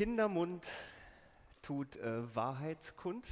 Kindermund 0.00 0.66
tut 1.60 1.96
äh, 1.96 2.34
Wahrheit 2.34 2.96
kund. 2.96 3.26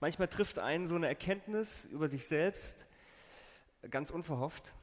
Manchmal 0.00 0.28
trifft 0.28 0.58
einen 0.58 0.86
so 0.86 0.94
eine 0.94 1.08
Erkenntnis 1.08 1.84
über 1.84 2.08
sich 2.08 2.26
selbst 2.26 2.86
ganz 3.90 4.08
unverhofft. 4.08 4.74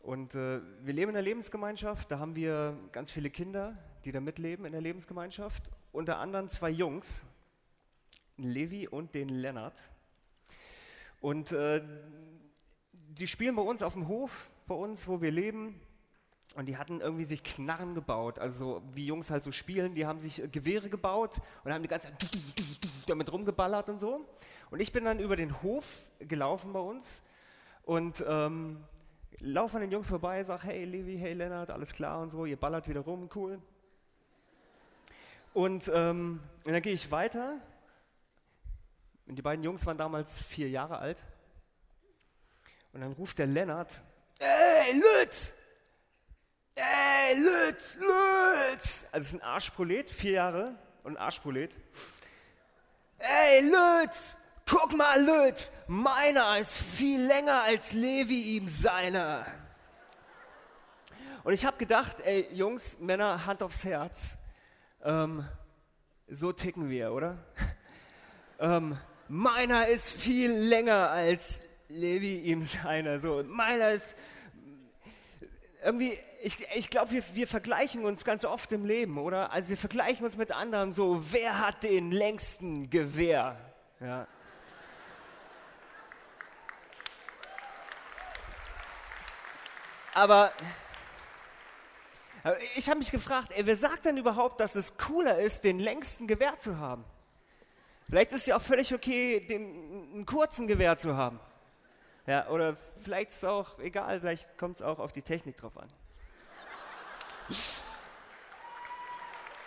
Und 0.00 0.34
äh, 0.34 0.60
wir 0.82 0.92
leben 0.92 1.10
in 1.10 1.14
der 1.14 1.22
Lebensgemeinschaft, 1.22 2.10
da 2.10 2.18
haben 2.18 2.34
wir 2.34 2.76
ganz 2.90 3.12
viele 3.12 3.30
Kinder, 3.30 3.78
die 4.04 4.10
da 4.10 4.18
mitleben 4.18 4.64
in 4.64 4.72
der 4.72 4.80
Lebensgemeinschaft. 4.80 5.70
Unter 5.92 6.18
anderem 6.18 6.48
zwei 6.48 6.70
Jungs, 6.70 7.22
Levi 8.38 8.88
und 8.88 9.14
den 9.14 9.28
Lennart. 9.28 9.80
Und 11.20 11.52
äh, 11.52 11.80
die 12.92 13.28
spielen 13.28 13.54
bei 13.54 13.62
uns 13.62 13.82
auf 13.82 13.92
dem 13.92 14.08
Hof, 14.08 14.50
bei 14.66 14.74
uns, 14.74 15.06
wo 15.06 15.22
wir 15.22 15.30
leben. 15.30 15.80
Und 16.54 16.66
die 16.66 16.76
hatten 16.76 17.00
irgendwie 17.00 17.24
sich 17.24 17.44
Knarren 17.44 17.94
gebaut, 17.94 18.38
also 18.38 18.82
wie 18.92 19.06
Jungs 19.06 19.30
halt 19.30 19.42
so 19.44 19.52
spielen, 19.52 19.94
die 19.94 20.04
haben 20.04 20.18
sich 20.18 20.42
Gewehre 20.50 20.90
gebaut 20.90 21.40
und 21.62 21.72
haben 21.72 21.82
die 21.82 21.88
ganze 21.88 22.08
Zeit 22.08 22.28
damit 23.06 23.32
rumgeballert 23.32 23.88
und 23.88 24.00
so. 24.00 24.26
Und 24.70 24.80
ich 24.80 24.92
bin 24.92 25.04
dann 25.04 25.20
über 25.20 25.36
den 25.36 25.62
Hof 25.62 25.84
gelaufen 26.18 26.72
bei 26.72 26.80
uns 26.80 27.22
und 27.84 28.24
ähm, 28.26 28.82
laufe 29.38 29.76
an 29.76 29.82
den 29.82 29.92
Jungs 29.92 30.08
vorbei, 30.08 30.42
sage, 30.42 30.64
hey 30.64 30.84
Levi, 30.84 31.16
hey 31.18 31.34
Lennart, 31.34 31.70
alles 31.70 31.92
klar 31.92 32.20
und 32.20 32.30
so, 32.30 32.44
ihr 32.44 32.56
ballert 32.56 32.88
wieder 32.88 33.00
rum, 33.00 33.28
cool. 33.34 33.60
Und, 35.54 35.90
ähm, 35.94 36.40
und 36.64 36.72
dann 36.72 36.82
gehe 36.82 36.92
ich 36.92 37.10
weiter 37.10 37.60
und 39.26 39.36
die 39.36 39.42
beiden 39.42 39.64
Jungs 39.64 39.86
waren 39.86 39.98
damals 39.98 40.42
vier 40.42 40.68
Jahre 40.68 40.98
alt. 40.98 41.24
Und 42.92 43.02
dann 43.02 43.12
ruft 43.12 43.38
der 43.38 43.46
Lennart, 43.46 44.02
ey 44.40 44.94
Lütz, 44.94 45.54
ey, 46.74 47.36
Lütz, 47.36 47.96
Lütz. 47.98 49.06
Also 49.12 49.24
es 49.24 49.32
ist 49.32 49.34
ein 49.34 49.42
Arschprolet, 49.42 50.10
vier 50.10 50.32
Jahre 50.32 50.74
und 51.02 51.16
ein 51.16 51.22
Arschprolet. 51.22 51.78
Ey, 53.18 53.60
Lütz, 53.62 54.36
guck 54.68 54.96
mal, 54.96 55.20
Lütz, 55.22 55.70
meiner 55.86 56.58
ist 56.58 56.76
viel 56.76 57.20
länger 57.20 57.62
als 57.62 57.92
Levi 57.92 58.56
ihm 58.56 58.68
seiner. 58.68 59.46
Und 61.42 61.54
ich 61.54 61.64
habe 61.64 61.76
gedacht, 61.78 62.16
ey, 62.20 62.48
Jungs, 62.52 62.98
Männer, 63.00 63.46
Hand 63.46 63.62
aufs 63.62 63.84
Herz. 63.84 64.36
Ähm, 65.02 65.46
so 66.28 66.52
ticken 66.52 66.90
wir, 66.90 67.12
oder? 67.12 67.38
ähm, 68.58 68.98
meiner 69.28 69.86
ist 69.86 70.10
viel 70.10 70.52
länger 70.52 71.10
als 71.10 71.60
Levi 71.88 72.40
ihm 72.40 72.62
seiner. 72.62 73.18
So, 73.18 73.42
meiner 73.42 73.92
ist 73.92 74.14
irgendwie, 75.82 76.18
ich, 76.42 76.58
ich 76.74 76.90
glaube, 76.90 77.10
wir, 77.12 77.24
wir 77.34 77.46
vergleichen 77.46 78.04
uns 78.04 78.24
ganz 78.24 78.44
oft 78.44 78.70
im 78.72 78.84
Leben, 78.84 79.18
oder? 79.18 79.52
Also 79.52 79.70
wir 79.70 79.76
vergleichen 79.76 80.24
uns 80.26 80.36
mit 80.36 80.52
anderen 80.52 80.92
so, 80.92 81.32
wer 81.32 81.58
hat 81.58 81.82
den 81.82 82.12
längsten 82.12 82.90
Gewehr? 82.90 83.56
Ja. 84.00 84.26
Aber 90.12 90.52
ich 92.76 92.88
habe 92.88 92.98
mich 92.98 93.10
gefragt, 93.10 93.52
ey, 93.54 93.64
wer 93.66 93.76
sagt 93.76 94.04
denn 94.06 94.16
überhaupt, 94.16 94.60
dass 94.60 94.74
es 94.74 94.96
cooler 94.96 95.38
ist, 95.38 95.64
den 95.64 95.78
längsten 95.78 96.26
Gewehr 96.26 96.58
zu 96.58 96.78
haben? 96.78 97.04
Vielleicht 98.06 98.32
ist 98.32 98.40
es 98.40 98.46
ja 98.46 98.56
auch 98.56 98.62
völlig 98.62 98.92
okay, 98.92 99.40
den, 99.40 100.12
einen 100.14 100.26
kurzen 100.26 100.66
Gewehr 100.66 100.98
zu 100.98 101.16
haben. 101.16 101.38
Ja, 102.30 102.46
oder 102.46 102.76
vielleicht 103.02 103.30
ist 103.30 103.38
es 103.38 103.44
auch 103.44 103.76
egal, 103.80 104.20
vielleicht 104.20 104.56
kommt 104.56 104.76
es 104.76 104.82
auch 104.82 105.00
auf 105.00 105.10
die 105.10 105.20
Technik 105.20 105.56
drauf 105.56 105.76
an. 105.76 105.88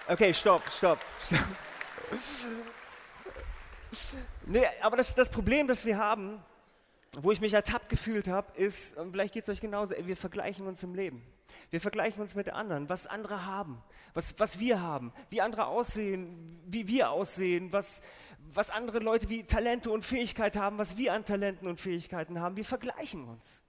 Okay, 0.08 0.34
stopp, 0.34 0.62
stopp. 0.72 1.00
stopp. 1.26 1.40
Nee, 4.46 4.66
aber 4.82 4.98
das, 4.98 5.14
das 5.14 5.30
Problem, 5.30 5.68
das 5.68 5.86
wir 5.86 5.98
haben, 5.98 6.44
wo 7.22 7.32
ich 7.32 7.42
mich 7.42 7.54
ertappt 7.54 7.90
gefühlt 7.90 8.28
habe, 8.28 8.58
ist, 8.58 8.98
und 8.98 9.12
vielleicht 9.12 9.34
geht 9.34 9.44
es 9.44 9.50
euch 9.50 9.62
genauso, 9.62 9.94
wir 10.06 10.18
vergleichen 10.18 10.68
uns 10.68 10.82
im 10.84 10.96
Leben. 10.96 11.22
Wir 11.70 11.82
vergleichen 11.82 12.22
uns 12.22 12.36
mit 12.36 12.50
anderen, 12.50 12.90
was 12.90 13.08
andere 13.08 13.46
haben, 13.46 13.82
was, 14.14 14.40
was 14.40 14.60
wir 14.60 14.82
haben, 14.82 15.14
wie 15.30 15.42
andere 15.42 15.68
aussehen, 15.68 16.60
wie 16.66 16.88
wir 16.88 17.12
aussehen, 17.12 17.72
was, 17.72 18.02
was 18.54 18.70
andere 18.70 19.00
Leute 19.00 19.30
wie 19.30 19.44
Talente 19.44 19.92
und 19.92 20.04
Fähigkeiten 20.04 20.60
haben, 20.60 20.78
was 20.78 20.98
wir 20.98 21.14
an 21.14 21.26
Talenten 21.26 21.68
und 21.68 21.80
Fähigkeiten 21.80 22.40
haben. 22.40 22.56
Wir 22.56 22.66
vergleichen 22.66 23.28
uns. 23.28 23.62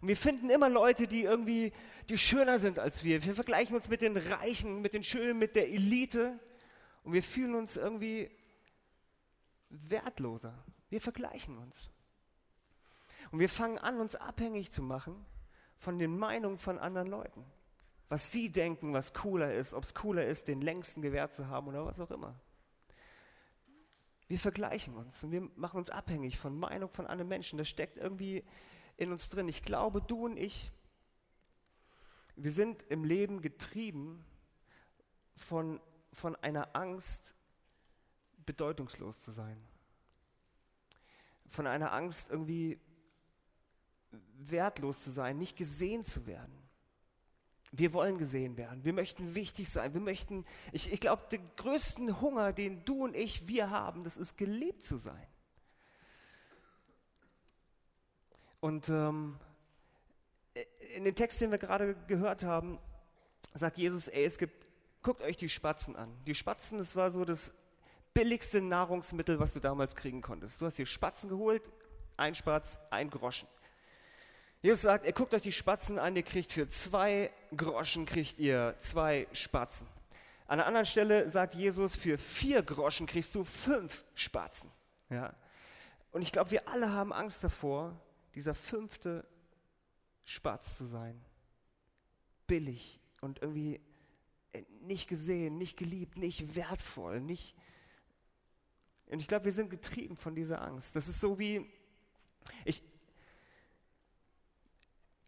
Und 0.00 0.08
wir 0.08 0.16
finden 0.16 0.50
immer 0.50 0.68
Leute, 0.68 1.06
die 1.06 1.22
irgendwie, 1.22 1.72
die 2.08 2.18
schöner 2.18 2.58
sind 2.58 2.80
als 2.80 3.04
wir. 3.04 3.24
Wir 3.24 3.34
vergleichen 3.36 3.76
uns 3.76 3.88
mit 3.88 4.02
den 4.02 4.16
Reichen, 4.16 4.82
mit 4.82 4.94
den 4.94 5.04
Schönen, 5.04 5.38
mit 5.38 5.54
der 5.54 5.68
Elite. 5.68 6.40
Und 7.04 7.12
wir 7.12 7.22
fühlen 7.22 7.54
uns 7.54 7.76
irgendwie 7.76 8.30
wertloser. 9.68 10.54
Wir 10.90 11.00
vergleichen 11.00 11.56
uns. 11.58 11.91
Und 13.32 13.38
wir 13.38 13.48
fangen 13.48 13.78
an, 13.78 13.98
uns 13.98 14.14
abhängig 14.14 14.70
zu 14.70 14.82
machen 14.82 15.24
von 15.78 15.98
den 15.98 16.16
Meinungen 16.16 16.58
von 16.58 16.78
anderen 16.78 17.08
Leuten. 17.08 17.44
Was 18.10 18.30
sie 18.30 18.52
denken, 18.52 18.92
was 18.92 19.14
cooler 19.14 19.54
ist, 19.54 19.72
ob 19.72 19.84
es 19.84 19.94
cooler 19.94 20.26
ist, 20.26 20.48
den 20.48 20.60
längsten 20.60 21.00
Gewehr 21.00 21.30
zu 21.30 21.48
haben 21.48 21.66
oder 21.66 21.86
was 21.86 21.98
auch 21.98 22.10
immer. 22.10 22.38
Wir 24.28 24.38
vergleichen 24.38 24.94
uns 24.94 25.24
und 25.24 25.32
wir 25.32 25.40
machen 25.56 25.78
uns 25.78 25.88
abhängig 25.88 26.38
von 26.38 26.58
Meinung 26.58 26.90
von 26.90 27.06
anderen 27.06 27.28
Menschen. 27.28 27.56
Das 27.56 27.68
steckt 27.68 27.96
irgendwie 27.96 28.44
in 28.98 29.10
uns 29.10 29.30
drin. 29.30 29.48
Ich 29.48 29.62
glaube, 29.62 30.02
du 30.02 30.26
und 30.26 30.36
ich, 30.36 30.70
wir 32.36 32.52
sind 32.52 32.82
im 32.90 33.02
Leben 33.02 33.40
getrieben 33.40 34.24
von, 35.36 35.80
von 36.12 36.36
einer 36.36 36.76
Angst, 36.76 37.34
bedeutungslos 38.44 39.22
zu 39.22 39.32
sein. 39.32 39.56
Von 41.48 41.66
einer 41.66 41.92
Angst, 41.92 42.30
irgendwie 42.30 42.78
wertlos 44.38 45.02
zu 45.02 45.10
sein, 45.10 45.38
nicht 45.38 45.56
gesehen 45.56 46.04
zu 46.04 46.26
werden. 46.26 46.52
Wir 47.70 47.94
wollen 47.94 48.18
gesehen 48.18 48.58
werden. 48.58 48.84
Wir 48.84 48.92
möchten 48.92 49.34
wichtig 49.34 49.70
sein. 49.70 49.94
Wir 49.94 50.00
möchten, 50.00 50.44
ich, 50.72 50.92
ich 50.92 51.00
glaube, 51.00 51.22
den 51.30 51.48
größten 51.56 52.20
Hunger, 52.20 52.52
den 52.52 52.84
du 52.84 53.04
und 53.04 53.16
ich, 53.16 53.48
wir 53.48 53.70
haben, 53.70 54.04
das 54.04 54.18
ist 54.18 54.36
geliebt 54.36 54.84
zu 54.84 54.98
sein. 54.98 55.26
Und 58.60 58.90
ähm, 58.90 59.38
in 60.94 61.04
dem 61.04 61.14
Text, 61.14 61.40
den 61.40 61.50
wir 61.50 61.58
gerade 61.58 61.96
gehört 62.06 62.44
haben, 62.44 62.78
sagt 63.54 63.78
Jesus, 63.78 64.06
ey, 64.08 64.24
es 64.24 64.36
gibt, 64.38 64.70
guckt 65.02 65.22
euch 65.22 65.38
die 65.38 65.48
Spatzen 65.48 65.96
an. 65.96 66.14
Die 66.26 66.34
Spatzen, 66.34 66.78
das 66.78 66.94
war 66.94 67.10
so 67.10 67.24
das 67.24 67.54
billigste 68.12 68.60
Nahrungsmittel, 68.60 69.40
was 69.40 69.54
du 69.54 69.60
damals 69.60 69.96
kriegen 69.96 70.20
konntest. 70.20 70.60
Du 70.60 70.66
hast 70.66 70.78
dir 70.78 70.86
Spatzen 70.86 71.30
geholt, 71.30 71.72
ein 72.16 72.34
Spatz, 72.34 72.78
ein 72.90 73.08
Groschen. 73.08 73.48
Jesus 74.62 74.82
sagt, 74.82 75.04
ihr 75.06 75.12
guckt 75.12 75.34
euch 75.34 75.42
die 75.42 75.50
Spatzen 75.50 75.98
an, 75.98 76.14
ihr 76.14 76.22
kriegt 76.22 76.52
für 76.52 76.68
zwei 76.68 77.32
Groschen 77.56 78.06
kriegt 78.06 78.38
ihr 78.38 78.76
zwei 78.78 79.26
Spatzen. 79.32 79.88
An 80.46 80.60
einer 80.60 80.66
anderen 80.66 80.86
Stelle 80.86 81.28
sagt 81.28 81.54
Jesus, 81.54 81.96
für 81.96 82.16
vier 82.16 82.62
Groschen 82.62 83.06
kriegst 83.06 83.34
du 83.34 83.42
fünf 83.42 84.04
Spatzen. 84.14 84.70
Ja? 85.10 85.34
Und 86.12 86.22
ich 86.22 86.30
glaube, 86.30 86.52
wir 86.52 86.68
alle 86.68 86.92
haben 86.92 87.12
Angst 87.12 87.42
davor, 87.42 88.00
dieser 88.36 88.54
fünfte 88.54 89.26
Spatz 90.24 90.76
zu 90.76 90.86
sein. 90.86 91.20
Billig 92.46 93.00
und 93.20 93.42
irgendwie 93.42 93.80
äh, 94.52 94.62
nicht 94.82 95.08
gesehen, 95.08 95.58
nicht 95.58 95.76
geliebt, 95.76 96.16
nicht 96.16 96.54
wertvoll, 96.54 97.20
nicht. 97.20 97.56
Und 99.06 99.18
ich 99.18 99.26
glaube, 99.26 99.46
wir 99.46 99.52
sind 99.52 99.70
getrieben 99.70 100.16
von 100.16 100.36
dieser 100.36 100.62
Angst. 100.62 100.94
Das 100.94 101.08
ist 101.08 101.18
so 101.18 101.38
wie, 101.38 101.68
ich, 102.64 102.82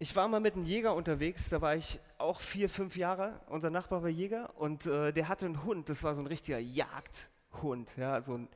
ich 0.04 0.14
war 0.14 0.28
mal 0.28 0.38
mit 0.38 0.54
einem 0.54 0.66
Jäger 0.66 0.94
unterwegs, 0.94 1.48
da 1.48 1.62
war 1.62 1.76
ich 1.76 1.98
auch 2.18 2.42
vier, 2.42 2.68
fünf 2.68 2.94
Jahre. 2.94 3.40
Unser 3.46 3.70
Nachbar 3.70 4.02
war 4.02 4.10
Jäger 4.10 4.50
und 4.56 4.84
äh, 4.84 5.14
der 5.14 5.28
hatte 5.28 5.46
einen 5.46 5.64
Hund, 5.64 5.88
das 5.88 6.02
war 6.02 6.14
so 6.14 6.20
ein 6.20 6.26
richtiger 6.26 6.58
Jagdhund, 6.58 7.96
ja, 7.96 8.20
so 8.20 8.36
ein 8.36 8.48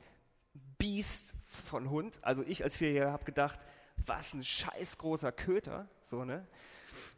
Biest 0.76 1.32
von 1.46 1.88
Hund. 1.88 2.18
Also 2.20 2.44
ich 2.46 2.64
als 2.64 2.76
Vierjähriger 2.76 3.12
habe 3.12 3.24
gedacht, 3.24 3.60
was 4.04 4.34
ein 4.34 4.44
scheiß 4.44 4.98
großer 4.98 5.32
Köter, 5.32 5.88
so 6.02 6.22
ne. 6.22 6.46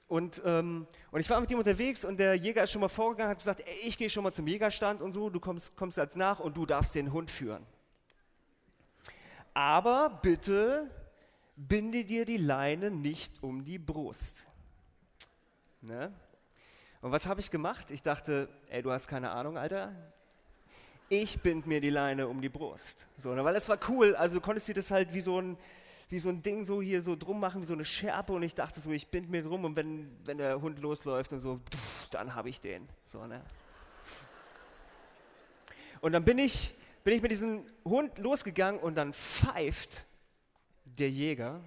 Und, 0.07 0.41
ähm, 0.45 0.87
und 1.11 1.19
ich 1.19 1.29
war 1.29 1.41
mit 1.41 1.51
ihm 1.51 1.59
unterwegs 1.59 2.05
und 2.05 2.21
der 2.21 2.37
Jäger 2.37 2.63
ist 2.63 2.71
schon 2.71 2.83
mal 2.83 2.89
vorgegangen, 2.89 3.33
hat 3.33 3.39
gesagt, 3.39 3.63
ey, 3.67 3.89
ich 3.89 3.99
gehe 3.99 4.11
schon 4.11 4.23
mal 4.23 4.33
zum 4.33 4.47
Jägerstand 4.47 5.03
und 5.03 5.11
so, 5.11 5.29
du 5.29 5.41
kommst, 5.41 5.75
kommst 5.75 5.99
als 5.99 6.15
nach 6.15 6.39
und 6.39 6.57
du 6.57 6.67
darfst 6.67 6.95
den 6.95 7.13
Hund 7.13 7.33
führen. 7.33 7.67
Aber 9.55 10.21
bitte 10.23 10.89
binde 11.69 12.05
dir 12.05 12.25
die 12.25 12.39
Leine 12.39 12.91
nicht 12.91 13.43
um 13.43 13.65
die 13.65 13.79
Brust. 13.79 14.47
Ne? 15.83 16.13
Und 17.03 17.13
was 17.13 17.27
habe 17.27 17.41
ich 17.41 17.51
gemacht? 17.51 17.91
Ich 17.91 18.03
dachte, 18.03 18.49
ey, 18.69 18.83
du 18.83 18.91
hast 18.91 19.09
keine 19.09 19.31
Ahnung, 19.31 19.57
Alter. 19.57 19.95
Ich 21.09 21.41
bind 21.41 21.67
mir 21.67 21.81
die 21.81 21.91
Leine 21.91 22.29
um 22.29 22.41
die 22.41 22.49
Brust. 22.49 23.07
So, 23.17 23.35
ne? 23.35 23.45
Weil 23.45 23.55
das 23.55 23.69
war 23.69 23.79
cool, 23.89 24.15
also 24.15 24.37
du 24.37 24.41
konntest 24.41 24.69
dir 24.69 24.75
das 24.75 24.91
halt 24.91 25.13
wie 25.13 25.21
so 25.21 25.41
ein, 25.41 25.57
wie 26.09 26.19
so 26.19 26.29
ein 26.29 26.43
Ding 26.43 26.65
so 26.65 26.81
hier 26.81 27.03
so 27.03 27.17
drum 27.17 27.41
machen, 27.41 27.63
wie 27.63 27.67
so 27.67 27.73
eine 27.73 27.85
Schärpe 27.85 28.33
und 28.33 28.43
ich 28.43 28.55
dachte 28.55 28.81
so, 28.81 28.91
ich 28.91 29.09
bind 29.09 29.31
mir 29.31 29.43
drum 29.43 29.65
und 29.65 29.77
wenn, 29.77 30.11
wenn 30.25 30.39
der 30.39 30.61
Hund 30.61 30.79
losläuft 30.79 31.33
und 31.33 31.41
so, 31.41 31.61
dann 32.11 32.35
habe 32.35 32.49
ich 32.49 32.61
den. 32.61 32.89
So, 33.07 33.27
ne? 33.27 33.43
Und 36.01 36.13
dann 36.13 36.25
bin 36.25 36.39
ich, 36.39 36.75
bin 37.05 37.15
ich 37.15 37.23
mit 37.23 37.31
diesem 37.31 37.65
Hund 37.85 38.19
losgegangen 38.19 38.81
und 38.81 38.95
dann 38.95 39.13
pfeift 39.13 40.07
der 41.01 41.11
Jäger 41.11 41.61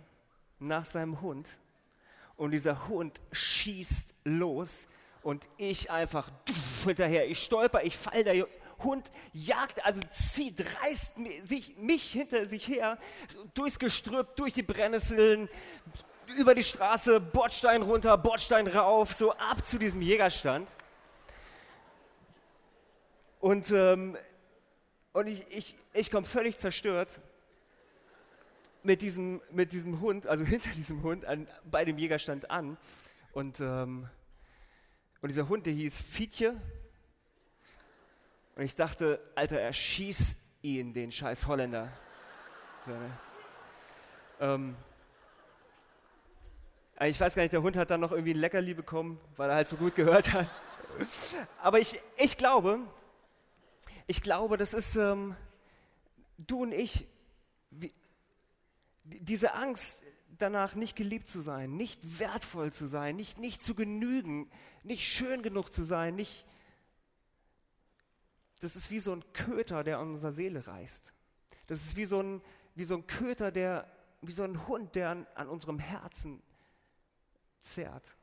nach 0.59 0.85
seinem 0.85 1.21
Hund 1.21 1.49
und 2.37 2.51
dieser 2.51 2.87
Hund 2.87 3.19
schießt 3.31 4.13
los 4.23 4.87
und 5.23 5.47
ich 5.57 5.89
einfach 5.91 6.31
hinterher. 6.83 7.27
Ich 7.29 7.43
stolper, 7.43 7.83
ich 7.83 7.97
fall, 7.97 8.23
der 8.23 8.47
Hund 8.79 9.11
jagt, 9.33 9.83
also 9.85 10.01
zieht, 10.09 10.63
reißt 10.81 11.13
sich, 11.41 11.77
mich 11.77 12.11
hinter 12.11 12.45
sich 12.47 12.67
her, 12.67 12.97
durchs 13.53 13.79
Gestrüpp, 13.79 14.35
durch 14.35 14.53
die 14.53 14.63
Brennnesseln, 14.63 15.49
über 16.37 16.55
die 16.55 16.63
Straße, 16.63 17.19
Bordstein 17.19 17.81
runter, 17.81 18.17
Bordstein 18.17 18.67
rauf, 18.67 19.13
so 19.13 19.31
ab 19.33 19.65
zu 19.65 19.77
diesem 19.77 20.01
Jägerstand. 20.01 20.69
Und, 23.39 23.71
ähm, 23.71 24.17
und 25.11 25.27
ich, 25.27 25.45
ich, 25.49 25.75
ich 25.93 26.11
komme 26.11 26.25
völlig 26.25 26.57
zerstört 26.57 27.19
mit 28.83 29.01
diesem, 29.01 29.41
mit 29.51 29.71
diesem 29.71 30.01
Hund, 30.01 30.27
also 30.27 30.43
hinter 30.45 30.69
diesem 30.71 31.01
Hund, 31.03 31.25
an, 31.25 31.47
bei 31.69 31.85
dem 31.85 31.97
Jägerstand 31.97 32.51
an. 32.51 32.77
Und, 33.31 33.59
ähm, 33.59 34.09
und 35.21 35.29
dieser 35.29 35.47
Hund, 35.47 35.65
der 35.65 35.73
hieß 35.73 36.01
Fietje. 36.01 36.59
Und 38.55 38.63
ich 38.63 38.75
dachte, 38.75 39.19
Alter, 39.35 39.59
erschieß 39.59 40.35
ihn, 40.61 40.93
den 40.93 41.11
scheiß 41.11 41.47
Holländer. 41.47 41.91
So, 42.85 42.91
ne? 42.91 43.17
ähm, 44.39 44.75
ich 47.01 47.19
weiß 47.19 47.35
gar 47.35 47.41
nicht, 47.41 47.53
der 47.53 47.63
Hund 47.63 47.75
hat 47.75 47.89
dann 47.89 48.01
noch 48.01 48.11
irgendwie 48.11 48.33
ein 48.33 48.39
Leckerli 48.39 48.73
bekommen, 48.73 49.19
weil 49.35 49.49
er 49.49 49.55
halt 49.55 49.67
so 49.67 49.75
gut 49.75 49.95
gehört 49.95 50.31
hat. 50.31 50.47
Aber 51.61 51.79
ich, 51.79 51.99
ich 52.17 52.37
glaube, 52.37 52.79
ich 54.05 54.21
glaube, 54.21 54.57
das 54.57 54.73
ist, 54.73 54.95
ähm, 54.95 55.35
du 56.37 56.63
und 56.63 56.71
ich, 56.71 57.07
diese 59.03 59.53
Angst 59.53 60.03
danach, 60.37 60.75
nicht 60.75 60.95
geliebt 60.95 61.27
zu 61.27 61.41
sein, 61.41 61.75
nicht 61.75 62.19
wertvoll 62.19 62.71
zu 62.71 62.87
sein, 62.87 63.15
nicht, 63.15 63.37
nicht 63.37 63.61
zu 63.61 63.75
genügen, 63.75 64.49
nicht 64.83 65.07
schön 65.07 65.43
genug 65.43 65.73
zu 65.73 65.83
sein, 65.83 66.15
nicht. 66.15 66.45
Das 68.59 68.75
ist 68.75 68.91
wie 68.91 68.99
so 68.99 69.13
ein 69.13 69.23
Köter, 69.33 69.83
der 69.83 69.99
an 69.99 70.09
unserer 70.11 70.31
Seele 70.31 70.65
reißt. 70.65 71.13
Das 71.67 71.81
ist 71.81 71.95
wie 71.95 72.05
so 72.05 72.21
ein, 72.21 72.41
wie 72.75 72.85
so 72.85 72.95
ein 72.95 73.07
Köter, 73.07 73.51
der, 73.51 73.91
wie 74.21 74.31
so 74.31 74.43
ein 74.43 74.67
Hund, 74.67 74.95
der 74.95 75.09
an, 75.09 75.27
an 75.35 75.49
unserem 75.49 75.79
Herzen 75.79 76.41
zerrt. 77.61 78.15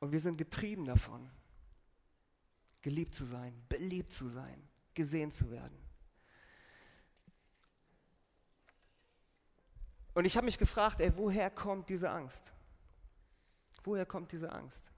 Und 0.00 0.12
wir 0.12 0.20
sind 0.20 0.36
getrieben 0.36 0.84
davon, 0.84 1.28
geliebt 2.82 3.14
zu 3.14 3.24
sein, 3.24 3.52
beliebt 3.68 4.12
zu 4.12 4.28
sein, 4.28 4.68
gesehen 4.94 5.32
zu 5.32 5.50
werden. 5.50 5.87
Und 10.18 10.24
ich 10.24 10.36
habe 10.36 10.46
mich 10.46 10.58
gefragt, 10.58 11.00
ey, 11.00 11.16
woher 11.16 11.48
kommt 11.48 11.88
diese 11.88 12.10
Angst? 12.10 12.52
Woher 13.84 14.04
kommt 14.04 14.32
diese 14.32 14.50
Angst? 14.50 14.90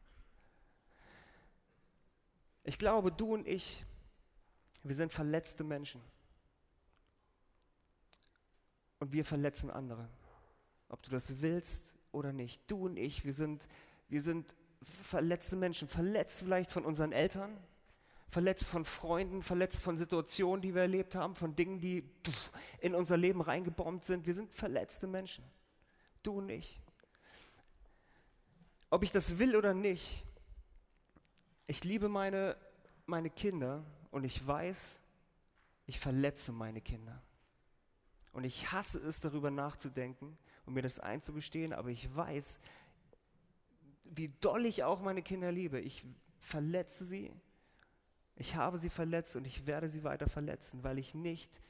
Ich 2.65 2.79
glaube, 2.79 3.13
du 3.13 3.35
und 3.35 3.47
ich, 3.47 3.85
wir 4.83 4.95
sind 4.95 5.13
verletzte 5.13 5.63
Menschen. 5.63 6.01
Und 8.99 9.13
wir 9.13 9.27
verletzen 9.27 9.71
andere. 9.71 10.09
Ob 10.89 11.03
du 11.03 11.11
das 11.11 11.43
willst 11.43 11.95
oder 12.13 12.33
nicht. 12.33 12.63
Du 12.71 12.87
und 12.87 12.97
ich, 12.97 13.23
wir 13.23 13.35
sind, 13.35 13.69
wir 14.09 14.23
sind 14.23 14.57
verletzte 14.81 15.55
Menschen. 15.55 15.87
Verletzt 15.87 16.39
vielleicht 16.39 16.73
von 16.73 16.87
unseren 16.87 17.13
Eltern, 17.13 17.55
verletzt 18.31 18.69
von 18.69 18.85
Freunden, 18.85 19.43
verletzt 19.43 19.83
von 19.83 19.97
Situationen, 19.97 20.63
die 20.63 20.75
wir 20.75 20.83
erlebt 20.83 21.17
haben, 21.17 21.35
von 21.35 21.57
Dingen, 21.57 21.81
die 21.81 22.09
in 22.79 22.95
unser 22.95 23.17
Leben 23.17 23.41
reingebombt 23.41 24.05
sind. 24.05 24.25
Wir 24.27 24.35
sind 24.35 24.53
verletzte 24.53 25.07
Menschen. 25.09 25.45
Du 26.23 26.39
und 26.39 26.49
ich. 26.49 26.81
Ob 28.89 29.03
ich 29.03 29.11
das 29.11 29.39
will 29.39 29.57
oder 29.57 29.75
nicht, 29.75 30.25
ich 31.67 31.85
liebe 31.85 32.09
meine, 32.09 32.57
meine 33.07 33.31
Kinder 33.31 33.85
und 34.11 34.25
ich 34.25 34.45
weiß, 34.47 35.03
ich 35.87 35.99
verletze 35.99 36.53
meine 36.53 36.81
Kinder. 36.81 37.21
Und 38.33 38.45
ich 38.45 38.71
hasse 38.71 38.99
es, 39.01 39.21
darüber 39.21 39.51
nachzudenken 39.51 40.39
und 40.67 40.75
mir 40.75 40.83
das 40.83 41.01
einzugestehen, 41.01 41.73
aber 41.73 41.89
ich 41.89 42.15
weiß, 42.15 42.61
wie 44.05 44.29
doll 44.41 44.67
ich 44.67 44.85
auch 44.85 45.01
meine 45.01 45.23
Kinder 45.23 45.51
liebe. 45.51 45.81
Ich 45.81 46.05
verletze 46.39 47.05
sie 47.05 47.33
ich 48.41 48.57
habe 48.57 48.79
sie 48.79 48.89
verletzt 48.89 49.37
und 49.37 49.47
ich 49.47 49.67
werde 49.67 49.91
sie 49.91 50.03
weiter 50.03 50.27
verletzen, 50.27 50.83
weil 50.83 50.99
ich 50.99 51.15
nicht 51.15 51.61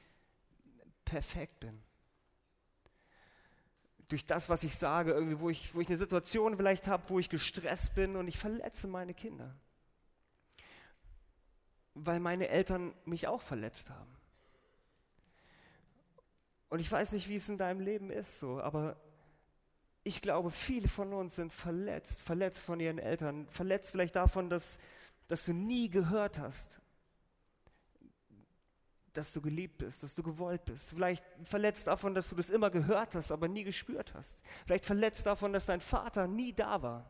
perfekt 1.03 1.59
bin. 1.59 1.83
Durch 4.07 4.25
das, 4.25 4.47
was 4.47 4.63
ich 4.63 4.77
sage, 4.77 5.11
irgendwie, 5.11 5.41
wo 5.41 5.49
ich, 5.49 5.75
wo 5.75 5.81
ich 5.81 5.89
eine 5.89 5.97
Situation 5.97 6.55
vielleicht 6.55 6.87
habe, 6.87 7.03
wo 7.09 7.19
ich 7.19 7.27
gestresst 7.27 7.93
bin 7.93 8.15
und 8.15 8.29
ich 8.29 8.37
verletze 8.37 8.87
meine 8.87 9.13
Kinder. 9.13 9.53
Weil 11.93 12.21
meine 12.21 12.47
Eltern 12.47 12.93
mich 13.03 13.27
auch 13.27 13.41
verletzt 13.41 13.89
haben. 13.89 14.15
Und 16.69 16.79
ich 16.79 16.89
weiß 16.89 17.11
nicht, 17.11 17.27
wie 17.27 17.35
es 17.35 17.49
in 17.49 17.57
deinem 17.57 17.81
Leben 17.81 18.11
ist, 18.11 18.39
so, 18.39 18.61
aber 18.61 18.95
ich 20.05 20.21
glaube, 20.21 20.51
viele 20.51 20.87
von 20.87 21.13
uns 21.13 21.35
sind 21.35 21.53
verletzt, 21.53 22.21
verletzt 22.21 22.63
von 22.63 22.79
ihren 22.79 22.97
Eltern, 22.97 23.45
verletzt 23.49 23.91
vielleicht 23.91 24.15
davon, 24.15 24.49
dass 24.49 24.79
dass 25.31 25.45
du 25.45 25.53
nie 25.53 25.89
gehört 25.89 26.39
hast, 26.39 26.81
dass 29.13 29.31
du 29.31 29.39
geliebt 29.39 29.77
bist, 29.77 30.03
dass 30.03 30.13
du 30.13 30.23
gewollt 30.23 30.65
bist. 30.65 30.89
Vielleicht 30.89 31.23
verletzt 31.45 31.87
davon, 31.87 32.13
dass 32.13 32.27
du 32.27 32.35
das 32.35 32.49
immer 32.49 32.69
gehört 32.69 33.15
hast, 33.15 33.31
aber 33.31 33.47
nie 33.47 33.63
gespürt 33.63 34.13
hast. 34.13 34.41
Vielleicht 34.65 34.83
verletzt 34.83 35.25
davon, 35.25 35.53
dass 35.53 35.67
dein 35.67 35.79
Vater 35.79 36.27
nie 36.27 36.51
da 36.51 36.81
war. 36.81 37.09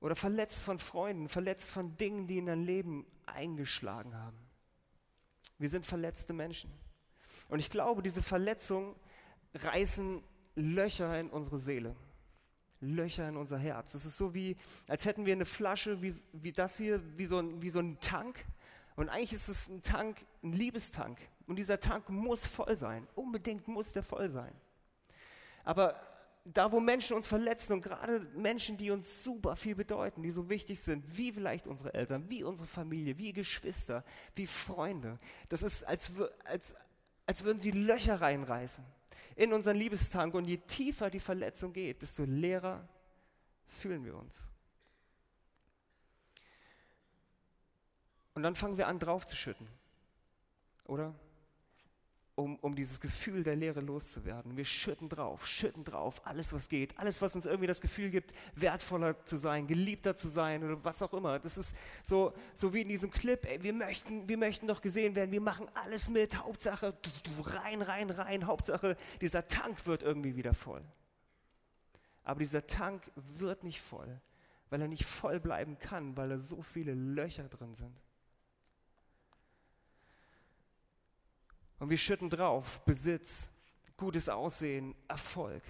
Oder 0.00 0.16
verletzt 0.16 0.60
von 0.60 0.78
Freunden, 0.78 1.30
verletzt 1.30 1.70
von 1.70 1.96
Dingen, 1.96 2.26
die 2.26 2.36
in 2.36 2.44
dein 2.44 2.62
Leben 2.62 3.06
eingeschlagen 3.24 4.14
haben. 4.14 4.38
Wir 5.56 5.70
sind 5.70 5.86
verletzte 5.86 6.34
Menschen. 6.34 6.70
Und 7.48 7.60
ich 7.60 7.70
glaube, 7.70 8.02
diese 8.02 8.20
Verletzungen 8.20 8.94
reißen 9.54 10.22
Löcher 10.56 11.18
in 11.18 11.30
unsere 11.30 11.56
Seele. 11.56 11.96
Löcher 12.80 13.28
in 13.28 13.36
unser 13.36 13.58
Herz. 13.58 13.94
Es 13.94 14.04
ist 14.04 14.16
so 14.16 14.34
wie, 14.34 14.56
als 14.86 15.04
hätten 15.04 15.26
wir 15.26 15.32
eine 15.32 15.46
Flasche 15.46 16.00
wie, 16.02 16.14
wie 16.32 16.52
das 16.52 16.76
hier, 16.76 17.02
wie 17.16 17.26
so, 17.26 17.38
ein, 17.38 17.60
wie 17.62 17.70
so 17.70 17.80
ein 17.80 17.98
Tank. 18.00 18.44
Und 18.96 19.08
eigentlich 19.08 19.32
ist 19.32 19.48
es 19.48 19.68
ein 19.68 19.82
Tank, 19.82 20.24
ein 20.42 20.52
Liebestank. 20.52 21.18
Und 21.46 21.56
dieser 21.56 21.80
Tank 21.80 22.08
muss 22.08 22.46
voll 22.46 22.76
sein. 22.76 23.06
Unbedingt 23.14 23.68
muss 23.68 23.92
der 23.92 24.02
voll 24.02 24.28
sein. 24.28 24.52
Aber 25.64 26.00
da, 26.44 26.72
wo 26.72 26.80
Menschen 26.80 27.14
uns 27.14 27.26
verletzen 27.26 27.74
und 27.74 27.82
gerade 27.82 28.20
Menschen, 28.34 28.76
die 28.76 28.90
uns 28.90 29.22
super 29.22 29.54
viel 29.54 29.74
bedeuten, 29.74 30.22
die 30.22 30.30
so 30.30 30.48
wichtig 30.48 30.80
sind, 30.80 31.04
wie 31.16 31.32
vielleicht 31.32 31.66
unsere 31.66 31.92
Eltern, 31.94 32.28
wie 32.30 32.42
unsere 32.42 32.66
Familie, 32.66 33.18
wie 33.18 33.32
Geschwister, 33.32 34.04
wie 34.34 34.46
Freunde, 34.46 35.18
das 35.48 35.62
ist, 35.62 35.84
als, 35.84 36.10
als, 36.44 36.74
als 37.26 37.44
würden 37.44 37.60
sie 37.60 37.70
Löcher 37.70 38.20
reinreißen 38.20 38.84
in 39.38 39.52
unseren 39.52 39.76
Liebestank. 39.76 40.34
Und 40.34 40.46
je 40.46 40.58
tiefer 40.58 41.10
die 41.10 41.20
Verletzung 41.20 41.72
geht, 41.72 42.02
desto 42.02 42.24
leerer 42.24 42.86
fühlen 43.68 44.04
wir 44.04 44.16
uns. 44.16 44.50
Und 48.34 48.42
dann 48.42 48.56
fangen 48.56 48.76
wir 48.76 48.88
an, 48.88 48.98
draufzuschütten. 48.98 49.68
Oder? 50.84 51.14
Um, 52.38 52.56
um 52.60 52.74
dieses 52.74 53.00
Gefühl 53.00 53.42
der 53.42 53.56
Leere 53.56 53.80
loszuwerden. 53.80 54.56
Wir 54.56 54.64
schütten 54.64 55.08
drauf, 55.08 55.44
schütten 55.44 55.84
drauf, 55.84 56.24
alles 56.24 56.52
was 56.52 56.68
geht, 56.68 56.96
alles 56.96 57.20
was 57.20 57.34
uns 57.34 57.46
irgendwie 57.46 57.66
das 57.66 57.80
Gefühl 57.80 58.10
gibt, 58.10 58.32
wertvoller 58.54 59.24
zu 59.24 59.36
sein, 59.36 59.66
geliebter 59.66 60.16
zu 60.16 60.28
sein 60.28 60.62
oder 60.62 60.82
was 60.84 61.02
auch 61.02 61.12
immer. 61.12 61.40
Das 61.40 61.58
ist 61.58 61.74
so, 62.04 62.32
so 62.54 62.72
wie 62.72 62.82
in 62.82 62.88
diesem 62.88 63.10
Clip, 63.10 63.44
ey, 63.44 63.60
wir 63.62 63.72
möchten, 63.72 64.28
wir 64.28 64.38
möchten 64.38 64.68
doch 64.68 64.80
gesehen 64.80 65.16
werden, 65.16 65.32
wir 65.32 65.40
machen 65.40 65.66
alles 65.74 66.08
mit, 66.08 66.36
Hauptsache 66.36 66.96
rein, 67.42 67.82
rein, 67.82 68.10
rein, 68.10 68.46
Hauptsache 68.46 68.96
dieser 69.20 69.48
Tank 69.48 69.84
wird 69.86 70.04
irgendwie 70.04 70.36
wieder 70.36 70.54
voll. 70.54 70.84
Aber 72.22 72.38
dieser 72.38 72.68
Tank 72.68 73.10
wird 73.16 73.64
nicht 73.64 73.80
voll, 73.80 74.20
weil 74.70 74.80
er 74.80 74.88
nicht 74.88 75.06
voll 75.06 75.40
bleiben 75.40 75.76
kann, 75.80 76.16
weil 76.16 76.28
da 76.28 76.38
so 76.38 76.62
viele 76.62 76.94
Löcher 76.94 77.48
drin 77.48 77.74
sind. 77.74 77.98
Und 81.78 81.90
wir 81.90 81.98
schütten 81.98 82.30
drauf 82.30 82.80
Besitz, 82.84 83.50
gutes 83.96 84.28
Aussehen, 84.28 84.94
Erfolg. 85.06 85.62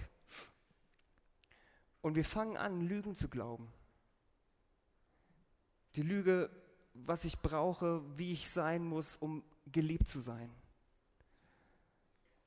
Und 2.01 2.15
wir 2.15 2.25
fangen 2.25 2.57
an, 2.57 2.81
Lügen 2.81 3.15
zu 3.15 3.27
glauben. 3.27 3.71
Die 5.95 6.01
Lüge, 6.01 6.49
was 6.93 7.25
ich 7.25 7.37
brauche, 7.39 8.01
wie 8.17 8.33
ich 8.33 8.49
sein 8.49 8.83
muss, 8.83 9.15
um 9.17 9.43
geliebt 9.71 10.07
zu 10.07 10.19
sein. 10.19 10.49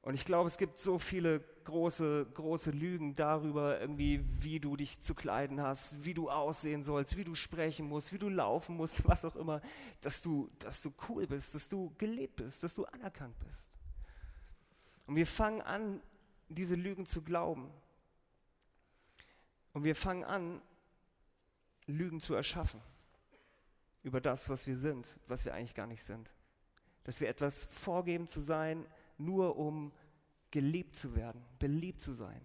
Und 0.03 0.15
ich 0.15 0.25
glaube, 0.25 0.49
es 0.49 0.59
gibt 0.59 0.81
so 0.81 0.99
viele 0.99 1.41
große, 1.65 2.27
große 2.35 2.73
Lügen 2.73 3.15
darüber, 3.15 3.81
irgendwie, 3.81 4.21
wie 4.43 4.59
du 4.59 4.77
dich 4.77 5.01
zu 5.01 5.15
kleiden 5.15 5.61
hast, 5.61 6.05
wie 6.05 6.13
du 6.13 6.29
aussehen 6.29 6.83
sollst, 6.83 7.17
wie 7.17 7.23
du 7.23 7.37
sprechen 7.37 7.87
musst, 7.87 8.13
wie 8.13 8.19
du 8.19 8.29
laufen 8.29 8.77
musst, 8.77 9.05
was 9.09 9.25
auch 9.25 9.37
immer, 9.37 9.63
dass 10.01 10.21
du, 10.21 10.51
dass 10.59 10.83
du 10.83 10.93
cool 11.09 11.29
bist, 11.29 11.55
dass 11.55 11.69
du 11.69 11.95
gelebt 11.99 12.37
bist, 12.37 12.65
dass 12.65 12.75
du 12.75 12.85
anerkannt 12.87 13.39
bist. 13.39 13.71
Und 15.07 15.15
wir 15.15 15.27
fangen 15.27 15.63
an, 15.63 16.03
diese 16.49 16.75
Lügen 16.75 17.07
zu 17.07 17.23
glauben. 17.23 17.71
Und 19.73 19.85
wir 19.85 19.95
fangen 19.95 20.25
an, 20.25 20.61
Lügen 21.87 22.21
zu 22.21 22.35
erschaffen 22.35 22.81
über 24.03 24.21
das, 24.21 24.49
was 24.49 24.67
wir 24.67 24.77
sind, 24.77 25.19
was 25.29 25.45
wir 25.45 25.55
eigentlich 25.55 25.75
gar 25.75 25.87
nicht 25.87 26.03
sind. 26.03 26.35
Dass 27.05 27.21
wir 27.21 27.29
etwas 27.29 27.65
vorgeben 27.67 28.27
zu 28.27 28.41
sein, 28.41 28.87
nur 29.25 29.57
um 29.57 29.93
geliebt 30.51 30.97
zu 30.97 31.15
werden, 31.17 31.43
beliebt 31.59 32.01
zu 32.01 32.13
sein. 32.13 32.41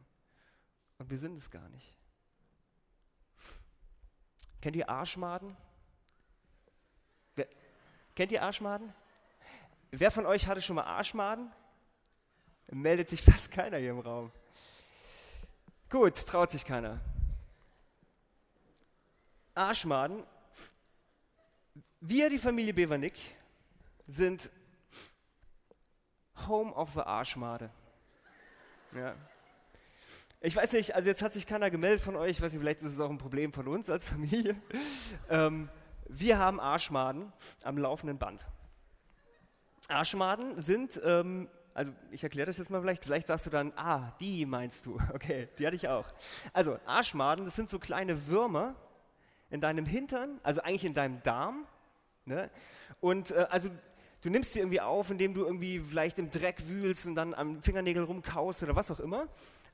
Und 0.97 1.09
wir 1.09 1.17
sind 1.17 1.35
es 1.37 1.51
gar 1.51 1.67
nicht. 1.69 1.95
Kennt 4.61 4.75
ihr 4.75 4.89
Arschmaden? 4.89 5.55
Wer, 7.35 7.47
kennt 8.15 8.31
ihr 8.31 8.41
Arschmaden? 8.41 8.93
Wer 9.91 10.11
von 10.11 10.25
euch 10.25 10.47
hatte 10.47 10.61
schon 10.61 10.75
mal 10.75 10.83
Arschmaden? 10.83 11.51
Meldet 12.71 13.09
sich 13.09 13.21
fast 13.23 13.51
keiner 13.51 13.77
hier 13.77 13.91
im 13.91 13.99
Raum. 13.99 14.31
Gut, 15.89 16.15
traut 16.25 16.51
sich 16.51 16.65
keiner. 16.65 16.99
Arschmaden. 19.53 20.23
Wir, 21.99 22.29
die 22.29 22.39
Familie 22.39 22.73
Bevernick, 22.73 23.15
sind 24.07 24.49
Home 26.47 26.73
of 26.73 26.91
the 26.93 27.01
Arschmade. 27.01 27.69
Ja. 28.95 29.15
Ich 30.39 30.55
weiß 30.55 30.73
nicht, 30.73 30.95
also 30.95 31.09
jetzt 31.09 31.21
hat 31.21 31.33
sich 31.33 31.47
keiner 31.47 31.71
gemeldet 31.71 32.01
von 32.01 32.15
euch, 32.15 32.41
weiß 32.41 32.53
nicht, 32.53 32.61
vielleicht 32.61 32.81
ist 32.81 32.93
es 32.93 32.99
auch 32.99 33.09
ein 33.09 33.17
Problem 33.17 33.51
von 33.51 33.67
uns 33.67 33.89
als 33.89 34.05
Familie. 34.05 34.55
Ähm, 35.29 35.69
wir 36.07 36.37
haben 36.37 36.59
Arschmaden 36.59 37.33
am 37.63 37.77
laufenden 37.77 38.17
Band. 38.17 38.45
Arschmaden 39.87 40.61
sind, 40.61 41.01
ähm, 41.03 41.49
also 41.73 41.91
ich 42.11 42.23
erkläre 42.23 42.45
das 42.45 42.57
jetzt 42.57 42.69
mal 42.69 42.81
vielleicht, 42.81 43.03
vielleicht 43.03 43.27
sagst 43.27 43.45
du 43.45 43.49
dann, 43.49 43.73
ah, 43.75 44.13
die 44.19 44.45
meinst 44.45 44.85
du. 44.85 44.99
Okay, 45.13 45.49
die 45.57 45.65
hatte 45.65 45.75
ich 45.75 45.87
auch. 45.87 46.05
Also 46.53 46.79
Arschmaden, 46.85 47.45
das 47.45 47.55
sind 47.55 47.69
so 47.69 47.79
kleine 47.79 48.27
Würmer 48.27 48.75
in 49.49 49.59
deinem 49.59 49.85
Hintern, 49.85 50.39
also 50.43 50.61
eigentlich 50.61 50.85
in 50.85 50.93
deinem 50.93 51.21
Darm. 51.23 51.65
Ne? 52.25 52.49
Und 52.99 53.31
äh, 53.31 53.47
also 53.49 53.69
du 54.21 54.29
nimmst 54.29 54.53
sie 54.53 54.59
irgendwie 54.59 54.81
auf, 54.81 55.11
indem 55.11 55.33
du 55.33 55.45
irgendwie 55.45 55.79
vielleicht 55.79 56.19
im 56.19 56.31
Dreck 56.31 56.67
wühlst 56.67 57.05
und 57.05 57.15
dann 57.15 57.33
am 57.33 57.61
Fingernägel 57.61 58.03
rumkaust 58.03 58.63
oder 58.63 58.75
was 58.75 58.91
auch 58.91 58.99
immer. 58.99 59.27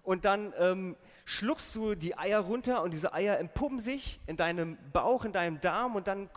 Und 0.04 0.26
dann 0.26 0.54
ähm, 0.58 0.96
schluckst 1.26 1.74
du 1.76 1.96
die 1.96 2.18
Eier 2.18 2.40
runter 2.40 2.84
und 2.84 2.92
diese 2.92 3.14
Eier 3.14 3.40
entpuppen 3.40 3.80
sich 3.80 4.20
in 4.28 4.36
deinem 4.36 4.78
Bauch, 4.92 5.24
in 5.24 5.32
deinem 5.32 5.62
Darm 5.62 5.96
und 5.96 6.08
dann 6.08 6.30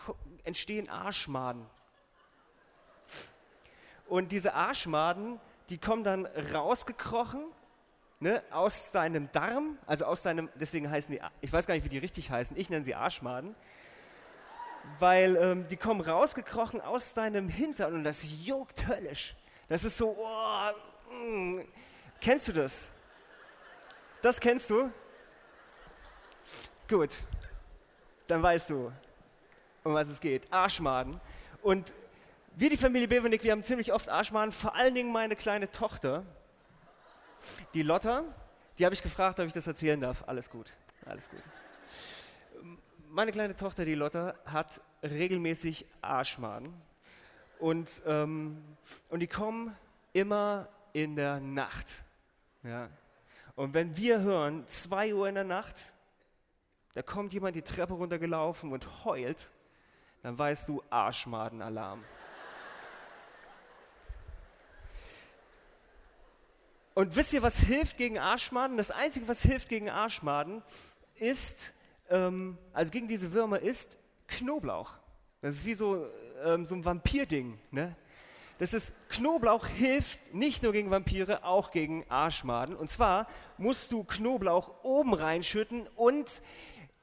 entstehen 0.44 0.88
Arschmaden. 0.88 1.66
Und 4.08 4.30
diese 4.30 4.54
Arschmaden, 4.54 5.40
die 5.68 5.78
kommen 5.78 6.04
dann 6.04 6.26
rausgekrochen 6.54 7.44
ne, 8.20 8.40
aus 8.52 8.92
deinem 8.92 9.30
Darm, 9.32 9.78
also 9.86 10.04
aus 10.04 10.22
deinem, 10.22 10.48
deswegen 10.54 10.88
heißen 10.88 11.12
die, 11.12 11.20
ich 11.40 11.52
weiß 11.52 11.66
gar 11.66 11.74
nicht, 11.74 11.84
wie 11.84 11.88
die 11.88 11.98
richtig 11.98 12.30
heißen, 12.30 12.56
ich 12.56 12.70
nenne 12.70 12.84
sie 12.84 12.94
Arschmaden 12.94 13.56
weil 14.98 15.36
ähm, 15.36 15.68
die 15.68 15.76
kommen 15.76 16.00
rausgekrochen 16.00 16.80
aus 16.80 17.14
deinem 17.14 17.48
Hintern 17.48 17.94
und 17.94 18.04
das 18.04 18.24
juckt 18.44 18.86
höllisch. 18.86 19.34
Das 19.68 19.84
ist 19.84 19.96
so, 19.96 20.16
oh, 20.18 21.14
mm. 21.14 21.60
kennst 22.20 22.48
du 22.48 22.52
das? 22.52 22.90
Das 24.22 24.40
kennst 24.40 24.70
du? 24.70 24.90
Gut, 26.88 27.10
dann 28.26 28.42
weißt 28.42 28.70
du, 28.70 28.92
um 29.84 29.94
was 29.94 30.08
es 30.08 30.20
geht. 30.20 30.50
Arschmaden. 30.52 31.20
Und 31.62 31.92
wir, 32.54 32.70
die 32.70 32.76
Familie 32.76 33.08
Bevernick, 33.08 33.42
wir 33.42 33.52
haben 33.52 33.62
ziemlich 33.62 33.92
oft 33.92 34.08
Arschmaden, 34.08 34.52
vor 34.52 34.74
allen 34.74 34.94
Dingen 34.94 35.12
meine 35.12 35.36
kleine 35.36 35.70
Tochter, 35.70 36.24
die 37.74 37.82
Lotta, 37.82 38.24
die 38.78 38.84
habe 38.84 38.94
ich 38.94 39.02
gefragt, 39.02 39.40
ob 39.40 39.46
ich 39.46 39.52
das 39.52 39.66
erzählen 39.66 40.00
darf. 40.00 40.24
Alles 40.26 40.48
gut, 40.48 40.70
alles 41.04 41.28
gut 41.28 41.42
meine 43.16 43.32
kleine 43.32 43.56
Tochter, 43.56 43.86
die 43.86 43.94
Lotta, 43.94 44.34
hat 44.44 44.82
regelmäßig 45.02 45.86
Arschmaden. 46.02 46.74
Und, 47.58 48.02
ähm, 48.04 48.62
und 49.08 49.20
die 49.20 49.26
kommen 49.26 49.74
immer 50.12 50.68
in 50.92 51.16
der 51.16 51.40
Nacht. 51.40 51.86
Ja. 52.62 52.90
Und 53.54 53.72
wenn 53.72 53.96
wir 53.96 54.20
hören, 54.20 54.68
2 54.68 55.14
Uhr 55.14 55.30
in 55.30 55.34
der 55.34 55.44
Nacht, 55.44 55.94
da 56.92 57.00
kommt 57.00 57.32
jemand 57.32 57.56
die 57.56 57.62
Treppe 57.62 57.94
runtergelaufen 57.94 58.70
und 58.70 59.06
heult, 59.06 59.50
dann 60.22 60.38
weißt 60.38 60.68
du 60.68 60.82
Arschmadenalarm. 60.90 62.04
Und 66.92 67.16
wisst 67.16 67.32
ihr, 67.32 67.40
was 67.40 67.60
hilft 67.60 67.96
gegen 67.96 68.18
Arschmaden? 68.18 68.76
Das 68.76 68.90
Einzige, 68.90 69.26
was 69.26 69.40
hilft 69.40 69.70
gegen 69.70 69.88
Arschmaden, 69.88 70.62
ist 71.14 71.72
ähm, 72.10 72.58
also 72.72 72.90
gegen 72.90 73.08
diese 73.08 73.32
Würmer 73.32 73.60
ist 73.60 73.98
Knoblauch. 74.28 74.92
Das 75.40 75.56
ist 75.56 75.66
wie 75.66 75.74
so, 75.74 76.06
ähm, 76.44 76.66
so 76.66 76.74
ein 76.74 76.84
Vampirding. 76.84 77.58
Ne? 77.70 77.94
Das 78.58 78.72
ist, 78.72 78.94
Knoblauch 79.10 79.66
hilft 79.66 80.18
nicht 80.32 80.62
nur 80.62 80.72
gegen 80.72 80.90
Vampire, 80.90 81.44
auch 81.44 81.70
gegen 81.70 82.06
Arschmaden. 82.08 82.74
Und 82.74 82.90
zwar 82.90 83.28
musst 83.58 83.92
du 83.92 84.04
Knoblauch 84.04 84.82
oben 84.82 85.12
reinschütten 85.12 85.86
und 85.94 86.26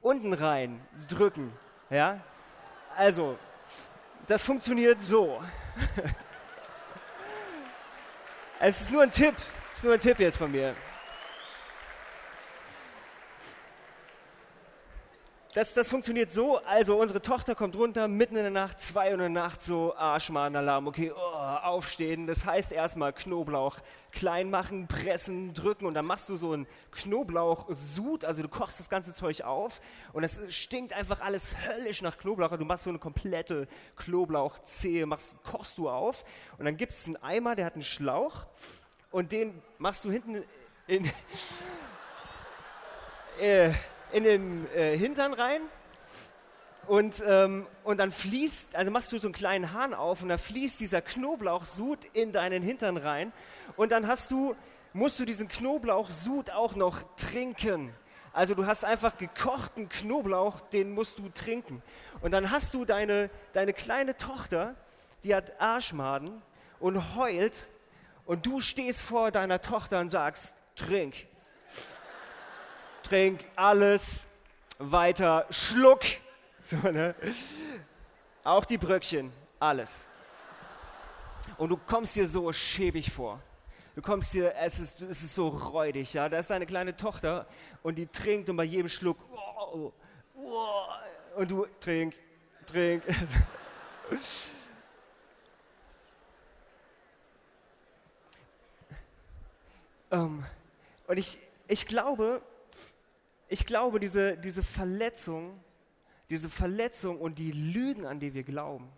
unten 0.00 0.32
rein 0.32 0.80
drücken. 1.08 1.52
Ja? 1.90 2.20
Also, 2.96 3.38
das 4.26 4.42
funktioniert 4.42 5.00
so. 5.00 5.40
es 8.60 8.80
ist 8.80 8.90
nur 8.90 9.02
ein 9.02 9.12
Tipp. 9.12 9.34
Es 9.70 9.78
ist 9.78 9.84
nur 9.84 9.94
ein 9.94 10.00
Tipp 10.00 10.18
jetzt 10.18 10.36
von 10.36 10.50
mir. 10.50 10.74
Das, 15.54 15.72
das 15.72 15.86
funktioniert 15.86 16.32
so, 16.32 16.58
also 16.64 17.00
unsere 17.00 17.22
Tochter 17.22 17.54
kommt 17.54 17.76
runter, 17.76 18.08
mitten 18.08 18.34
in 18.34 18.42
der 18.42 18.50
Nacht, 18.50 18.80
zwei 18.80 19.06
Uhr 19.06 19.12
in 19.12 19.18
der 19.20 19.28
Nacht, 19.28 19.62
so 19.62 19.94
Arschmadenalarm, 19.94 20.88
okay, 20.88 21.12
oh, 21.14 21.20
aufstehen. 21.20 22.26
Das 22.26 22.44
heißt 22.44 22.72
erstmal 22.72 23.12
Knoblauch 23.12 23.78
klein 24.10 24.50
machen, 24.50 24.88
pressen, 24.88 25.54
drücken 25.54 25.86
und 25.86 25.94
dann 25.94 26.06
machst 26.06 26.28
du 26.28 26.34
so 26.34 26.50
einen 26.50 26.66
Knoblauchsud, 26.90 28.24
also 28.24 28.42
du 28.42 28.48
kochst 28.48 28.80
das 28.80 28.90
ganze 28.90 29.14
Zeug 29.14 29.42
auf 29.42 29.80
und 30.12 30.24
es 30.24 30.40
stinkt 30.48 30.92
einfach 30.92 31.20
alles 31.20 31.54
höllisch 31.68 32.02
nach 32.02 32.18
Knoblauch. 32.18 32.56
Du 32.56 32.64
machst 32.64 32.82
so 32.82 32.90
eine 32.90 32.98
komplette 32.98 33.68
Knoblauchzehe, 33.94 35.06
machst, 35.06 35.36
kochst 35.44 35.78
du 35.78 35.88
auf 35.88 36.24
und 36.58 36.64
dann 36.64 36.76
gibt 36.76 36.90
es 36.90 37.06
einen 37.06 37.16
Eimer, 37.18 37.54
der 37.54 37.66
hat 37.66 37.74
einen 37.74 37.84
Schlauch 37.84 38.44
und 39.12 39.30
den 39.30 39.62
machst 39.78 40.04
du 40.04 40.10
hinten 40.10 40.42
in... 40.88 41.08
äh, 43.40 43.72
in 44.14 44.22
den 44.22 44.72
äh, 44.76 44.96
Hintern 44.96 45.34
rein 45.34 45.60
und, 46.86 47.20
ähm, 47.26 47.66
und 47.82 47.98
dann 47.98 48.12
fließt, 48.12 48.76
also 48.76 48.92
machst 48.92 49.10
du 49.10 49.18
so 49.18 49.26
einen 49.26 49.34
kleinen 49.34 49.72
Hahn 49.72 49.92
auf 49.92 50.22
und 50.22 50.28
da 50.28 50.38
fließt 50.38 50.78
dieser 50.78 51.02
Knoblauchsud 51.02 51.98
in 52.12 52.30
deinen 52.30 52.62
Hintern 52.62 52.96
rein 52.96 53.32
und 53.76 53.90
dann 53.90 54.06
hast 54.06 54.30
du, 54.30 54.54
musst 54.92 55.18
du 55.18 55.24
diesen 55.24 55.48
Knoblauchsud 55.48 56.50
auch 56.50 56.76
noch 56.76 57.02
trinken. 57.16 57.92
Also 58.32 58.54
du 58.54 58.66
hast 58.66 58.84
einfach 58.84 59.18
gekochten 59.18 59.88
Knoblauch, 59.88 60.60
den 60.60 60.92
musst 60.92 61.18
du 61.18 61.28
trinken. 61.30 61.82
Und 62.20 62.30
dann 62.30 62.52
hast 62.52 62.74
du 62.74 62.84
deine, 62.84 63.30
deine 63.52 63.72
kleine 63.72 64.16
Tochter, 64.16 64.76
die 65.24 65.34
hat 65.34 65.60
Arschmaden 65.60 66.40
und 66.78 67.16
heult 67.16 67.68
und 68.26 68.46
du 68.46 68.60
stehst 68.60 69.02
vor 69.02 69.32
deiner 69.32 69.60
Tochter 69.60 69.98
und 69.98 70.08
sagst, 70.08 70.54
trink 70.76 71.26
trink 73.04 73.44
alles 73.54 74.26
weiter, 74.78 75.46
schluck. 75.50 76.00
So, 76.66 76.76
ne? 76.78 77.14
Auch 78.42 78.64
die 78.64 78.78
Bröckchen, 78.78 79.30
alles. 79.60 80.08
Und 81.58 81.68
du 81.68 81.76
kommst 81.76 82.16
dir 82.16 82.26
so 82.26 82.50
schäbig 82.54 83.12
vor. 83.12 83.38
Du 83.94 84.00
kommst 84.00 84.32
dir, 84.32 84.54
es 84.56 84.78
ist, 84.78 85.02
es 85.02 85.22
ist 85.22 85.34
so 85.34 85.48
räudig, 85.48 86.14
ja. 86.14 86.26
Da 86.26 86.38
ist 86.38 86.48
deine 86.48 86.64
kleine 86.64 86.96
Tochter 86.96 87.46
und 87.82 87.96
die 87.96 88.06
trinkt 88.06 88.48
und 88.48 88.56
bei 88.56 88.64
jedem 88.64 88.88
Schluck, 88.88 89.18
oh, 89.30 89.92
oh, 90.36 90.86
und 91.36 91.50
du 91.50 91.66
trink, 91.80 92.14
trink. 92.66 93.04
um, 100.08 100.10
ähm, 100.18 100.46
und 101.08 101.18
ich, 101.18 101.38
ich 101.68 101.86
glaube, 101.86 102.40
ich 103.54 103.66
glaube, 103.66 104.00
diese, 104.00 104.36
diese 104.36 104.64
Verletzung, 104.64 105.62
diese 106.28 106.50
Verletzung 106.50 107.20
und 107.20 107.38
die 107.38 107.52
Lügen, 107.52 108.04
an 108.04 108.18
die 108.18 108.34
wir 108.34 108.42
glauben, 108.42 108.90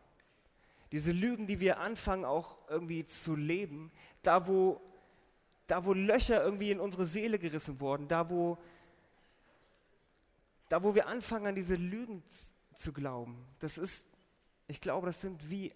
diese 0.92 1.12
Lügen, 1.12 1.46
die 1.46 1.60
wir 1.60 1.78
anfangen 1.78 2.24
auch 2.24 2.56
irgendwie 2.70 3.04
zu 3.04 3.36
leben, 3.36 3.92
da 4.22 4.46
wo, 4.46 4.80
da 5.66 5.84
wo 5.84 5.92
Löcher 5.92 6.42
irgendwie 6.42 6.70
in 6.70 6.80
unsere 6.80 7.04
Seele 7.04 7.38
gerissen 7.38 7.78
wurden, 7.80 8.08
da 8.08 8.30
wo, 8.30 8.56
da 10.70 10.82
wo 10.82 10.94
wir 10.94 11.06
anfangen 11.06 11.48
an 11.48 11.54
diese 11.54 11.74
Lügen 11.74 12.22
zu 12.76 12.94
glauben, 12.94 13.46
das 13.58 13.76
ist, 13.76 14.06
ich 14.68 14.80
glaube, 14.80 15.06
das 15.06 15.20
sind 15.20 15.50
wie, 15.50 15.74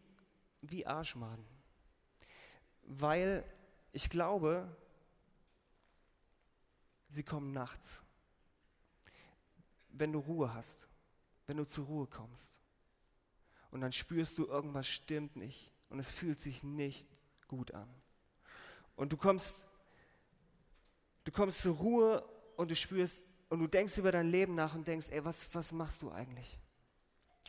wie 0.63 0.87
Arschmaden. 0.87 1.45
Weil 2.85 3.45
ich 3.93 4.09
glaube, 4.09 4.75
sie 7.11 7.25
kommen 7.25 7.53
nachts, 7.53 8.07
wenn 9.93 10.13
du 10.13 10.19
Ruhe 10.19 10.53
hast, 10.55 10.89
wenn 11.47 11.57
du 11.57 11.65
zur 11.65 11.87
Ruhe 11.87 12.07
kommst. 12.07 12.61
Und 13.71 13.81
dann 13.81 13.93
spürst 13.93 14.39
du, 14.39 14.47
irgendwas 14.47 14.87
stimmt 14.87 15.37
nicht 15.37 15.73
und 15.89 15.99
es 15.99 16.11
fühlt 16.11 16.41
sich 16.41 16.63
nicht 16.63 17.09
gut 17.49 17.73
an. 17.73 17.89
Und 18.97 19.13
du 19.13 19.17
kommst, 19.17 19.67
du 21.25 21.33
kommst 21.33 21.63
zur 21.63 21.77
Ruhe 21.77 22.29
und 22.57 22.71
du 22.71 22.77
spürst 22.77 23.23
und 23.49 23.61
du 23.61 23.67
denkst 23.67 23.99
über 23.99 24.13
dein 24.13 24.29
Leben 24.29 24.55
nach 24.55 24.75
und 24.75 24.87
denkst, 24.87 25.09
ey, 25.11 25.25
was, 25.25 25.53
was 25.55 25.73
machst 25.73 26.03
du 26.03 26.11
eigentlich? 26.11 26.59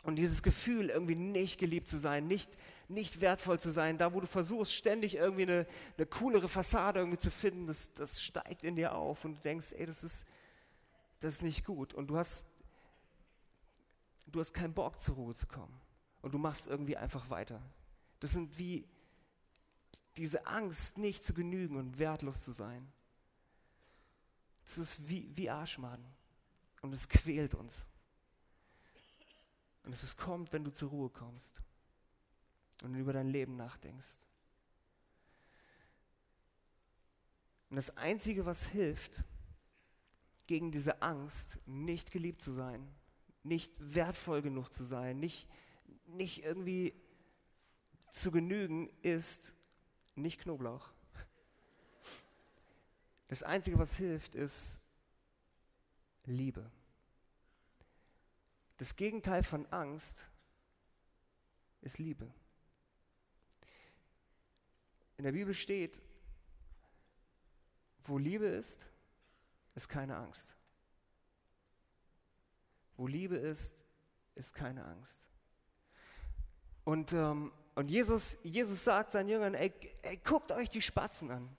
Und 0.02 0.16
dieses 0.16 0.42
Gefühl, 0.42 0.90
irgendwie 0.90 1.14
nicht 1.14 1.58
geliebt 1.58 1.86
zu 1.86 1.96
sein, 1.96 2.26
nicht, 2.26 2.50
nicht 2.88 3.20
wertvoll 3.20 3.60
zu 3.60 3.70
sein, 3.70 3.98
da 3.98 4.12
wo 4.12 4.20
du 4.20 4.26
versuchst, 4.26 4.74
ständig 4.74 5.14
irgendwie 5.14 5.42
eine, 5.42 5.66
eine 5.96 6.06
coolere 6.06 6.48
Fassade 6.48 6.98
irgendwie 6.98 7.18
zu 7.18 7.30
finden, 7.30 7.68
das, 7.68 7.92
das 7.92 8.20
steigt 8.20 8.64
in 8.64 8.74
dir 8.74 8.96
auf 8.96 9.24
und 9.24 9.36
du 9.36 9.40
denkst, 9.42 9.72
ey, 9.72 9.86
das 9.86 10.02
ist, 10.02 10.26
das 11.22 11.34
ist 11.34 11.42
nicht 11.42 11.64
gut. 11.64 11.94
Und 11.94 12.08
du 12.08 12.16
hast, 12.16 12.44
du 14.26 14.40
hast 14.40 14.52
keinen 14.52 14.74
Bock, 14.74 15.00
zur 15.00 15.14
Ruhe 15.14 15.34
zu 15.34 15.46
kommen. 15.46 15.80
Und 16.20 16.34
du 16.34 16.38
machst 16.38 16.66
irgendwie 16.66 16.96
einfach 16.96 17.30
weiter. 17.30 17.62
Das 18.18 18.32
sind 18.32 18.58
wie 18.58 18.88
diese 20.16 20.46
Angst, 20.46 20.98
nicht 20.98 21.24
zu 21.24 21.32
genügen 21.32 21.76
und 21.76 21.98
wertlos 21.98 22.44
zu 22.44 22.50
sein. 22.50 22.92
Das 24.64 24.78
ist 24.78 25.08
wie, 25.08 25.30
wie 25.36 25.48
Arschmaden. 25.48 26.04
Und 26.80 26.92
es 26.92 27.08
quält 27.08 27.54
uns. 27.54 27.86
Und 29.84 29.94
es 29.94 30.16
kommt, 30.16 30.52
wenn 30.52 30.64
du 30.64 30.72
zur 30.72 30.90
Ruhe 30.90 31.08
kommst 31.08 31.62
und 32.82 32.96
über 32.96 33.12
dein 33.12 33.28
Leben 33.28 33.56
nachdenkst. 33.56 34.18
Und 37.70 37.76
das 37.76 37.96
Einzige, 37.96 38.44
was 38.44 38.66
hilft 38.66 39.22
gegen 40.46 40.70
diese 40.70 41.02
Angst, 41.02 41.58
nicht 41.66 42.10
geliebt 42.10 42.40
zu 42.40 42.52
sein, 42.52 42.86
nicht 43.42 43.72
wertvoll 43.78 44.42
genug 44.42 44.72
zu 44.72 44.84
sein, 44.84 45.18
nicht, 45.18 45.48
nicht 46.06 46.44
irgendwie 46.44 46.94
zu 48.10 48.30
genügen, 48.30 48.90
ist 49.02 49.54
nicht 50.14 50.40
Knoblauch. 50.40 50.92
Das 53.28 53.42
Einzige, 53.42 53.78
was 53.78 53.96
hilft, 53.96 54.34
ist 54.34 54.78
Liebe. 56.24 56.70
Das 58.76 58.94
Gegenteil 58.94 59.42
von 59.42 59.64
Angst 59.66 60.28
ist 61.80 61.98
Liebe. 61.98 62.32
In 65.16 65.24
der 65.24 65.32
Bibel 65.32 65.54
steht, 65.54 66.02
wo 68.04 68.18
Liebe 68.18 68.46
ist, 68.46 68.86
ist 69.74 69.88
keine 69.88 70.16
Angst. 70.16 70.56
Wo 72.96 73.06
Liebe 73.06 73.36
ist, 73.36 73.74
ist 74.34 74.54
keine 74.54 74.84
Angst. 74.84 75.26
Und, 76.84 77.12
ähm, 77.12 77.52
und 77.74 77.90
Jesus, 77.90 78.38
Jesus 78.42 78.84
sagt 78.84 79.12
seinen 79.12 79.28
Jüngern, 79.28 79.54
ey, 79.54 79.72
ey, 80.02 80.16
guckt 80.18 80.52
euch 80.52 80.68
die 80.68 80.82
Spatzen 80.82 81.30
an. 81.30 81.56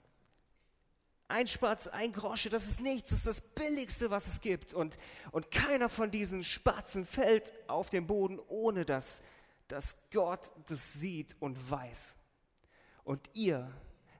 Ein 1.26 1.48
Spatz, 1.48 1.88
ein 1.88 2.12
Grosche, 2.12 2.50
das 2.50 2.68
ist 2.68 2.80
nichts, 2.80 3.10
das 3.10 3.20
ist 3.20 3.26
das 3.26 3.40
Billigste, 3.40 4.10
was 4.10 4.26
es 4.26 4.40
gibt. 4.40 4.74
Und, 4.74 4.98
und 5.32 5.50
keiner 5.50 5.88
von 5.88 6.10
diesen 6.10 6.44
Spatzen 6.44 7.06
fällt 7.06 7.52
auf 7.68 7.88
den 7.88 8.06
Boden, 8.06 8.38
ohne 8.48 8.84
dass, 8.84 9.22
dass 9.68 9.96
Gott 10.10 10.52
das 10.68 10.92
sieht 10.92 11.34
und 11.40 11.70
weiß. 11.70 12.16
Und 13.04 13.30
ihr 13.32 13.72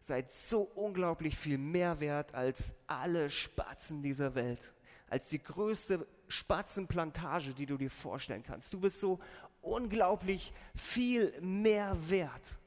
seid 0.05 0.31
so 0.31 0.61
unglaublich 0.75 1.35
viel 1.35 1.57
mehr 1.57 1.99
wert 1.99 2.35
als 2.35 2.75
alle 2.87 3.31
Spatzen 3.31 4.03
dieser 4.03 4.35
Welt, 4.35 4.75
als 5.09 5.29
die 5.29 5.43
größte 5.43 6.07
Spatzenplantage, 6.29 7.55
die 7.55 7.65
du 7.65 7.79
dir 7.79 7.91
vorstellen 7.91 8.43
kannst. 8.43 8.75
Du 8.75 8.81
bist 8.81 9.01
so 9.01 9.19
unglaublich 9.63 10.53
viel 10.77 11.33
mehr 11.41 11.97
wert. 12.11 12.59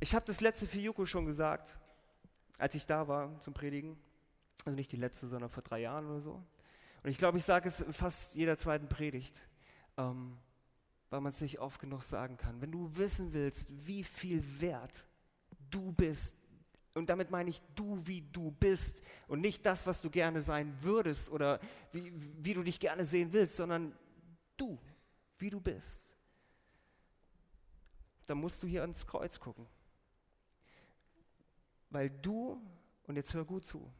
Ich 0.00 0.14
habe 0.14 0.24
das 0.24 0.40
letzte 0.40 0.66
für 0.66 0.78
Juko 0.78 1.04
schon 1.04 1.26
gesagt, 1.26 1.76
als 2.56 2.74
ich 2.74 2.86
da 2.86 3.06
war 3.06 3.38
zum 3.40 3.52
Predigen. 3.52 3.98
Also 4.64 4.76
nicht 4.76 4.92
die 4.92 4.96
letzte, 4.96 5.26
sondern 5.26 5.50
vor 5.50 5.62
drei 5.62 5.80
Jahren 5.80 6.06
oder 6.06 6.20
so. 6.20 6.42
Und 7.02 7.10
ich 7.10 7.18
glaube, 7.18 7.36
ich 7.36 7.44
sage 7.44 7.68
es 7.68 7.82
in 7.82 7.92
fast 7.92 8.34
jeder 8.34 8.56
zweiten 8.56 8.88
Predigt, 8.88 9.46
ähm, 9.98 10.38
weil 11.10 11.20
man 11.20 11.30
es 11.30 11.40
nicht 11.40 11.58
oft 11.60 11.80
genug 11.80 12.02
sagen 12.02 12.36
kann. 12.36 12.60
Wenn 12.60 12.72
du 12.72 12.96
wissen 12.96 13.32
willst, 13.32 13.68
wie 13.86 14.04
viel 14.04 14.42
wert 14.60 15.06
du 15.70 15.92
bist, 15.92 16.36
und 16.96 17.10
damit 17.10 17.30
meine 17.30 17.50
ich 17.50 17.60
du, 17.74 18.06
wie 18.06 18.22
du 18.22 18.50
bist 18.52 19.02
und 19.28 19.42
nicht 19.42 19.66
das, 19.66 19.86
was 19.86 20.00
du 20.00 20.08
gerne 20.08 20.40
sein 20.40 20.74
würdest 20.80 21.28
oder 21.28 21.60
wie, 21.92 22.10
wie 22.42 22.54
du 22.54 22.62
dich 22.62 22.80
gerne 22.80 23.04
sehen 23.04 23.34
willst, 23.34 23.56
sondern 23.56 23.94
du, 24.56 24.78
wie 25.36 25.50
du 25.50 25.60
bist. 25.60 26.16
Dann 28.26 28.38
musst 28.38 28.62
du 28.62 28.66
hier 28.66 28.80
ans 28.80 29.06
Kreuz 29.06 29.38
gucken. 29.38 29.66
Weil 31.90 32.08
du, 32.08 32.60
und 33.06 33.16
jetzt 33.16 33.34
hör 33.34 33.44
gut 33.44 33.66
zu, 33.66 33.92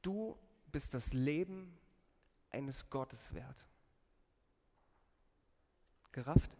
du 0.00 0.38
bist 0.70 0.94
das 0.94 1.12
Leben 1.12 1.76
eines 2.50 2.88
Gottes 2.88 3.34
wert. 3.34 3.67
Gerafft? 6.12 6.50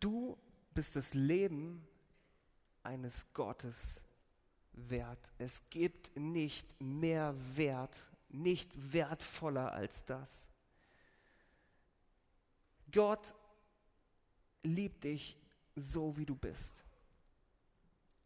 Du 0.00 0.38
bist 0.74 0.96
das 0.96 1.14
Leben 1.14 1.86
eines 2.82 3.26
Gottes 3.32 4.02
wert. 4.72 5.32
Es 5.38 5.68
gibt 5.70 6.16
nicht 6.16 6.80
mehr 6.80 7.34
Wert, 7.56 8.08
nicht 8.28 8.70
wertvoller 8.92 9.72
als 9.72 10.04
das. 10.04 10.48
Gott 12.92 13.34
liebt 14.62 15.04
dich 15.04 15.36
so 15.74 16.16
wie 16.16 16.26
du 16.26 16.34
bist. 16.34 16.84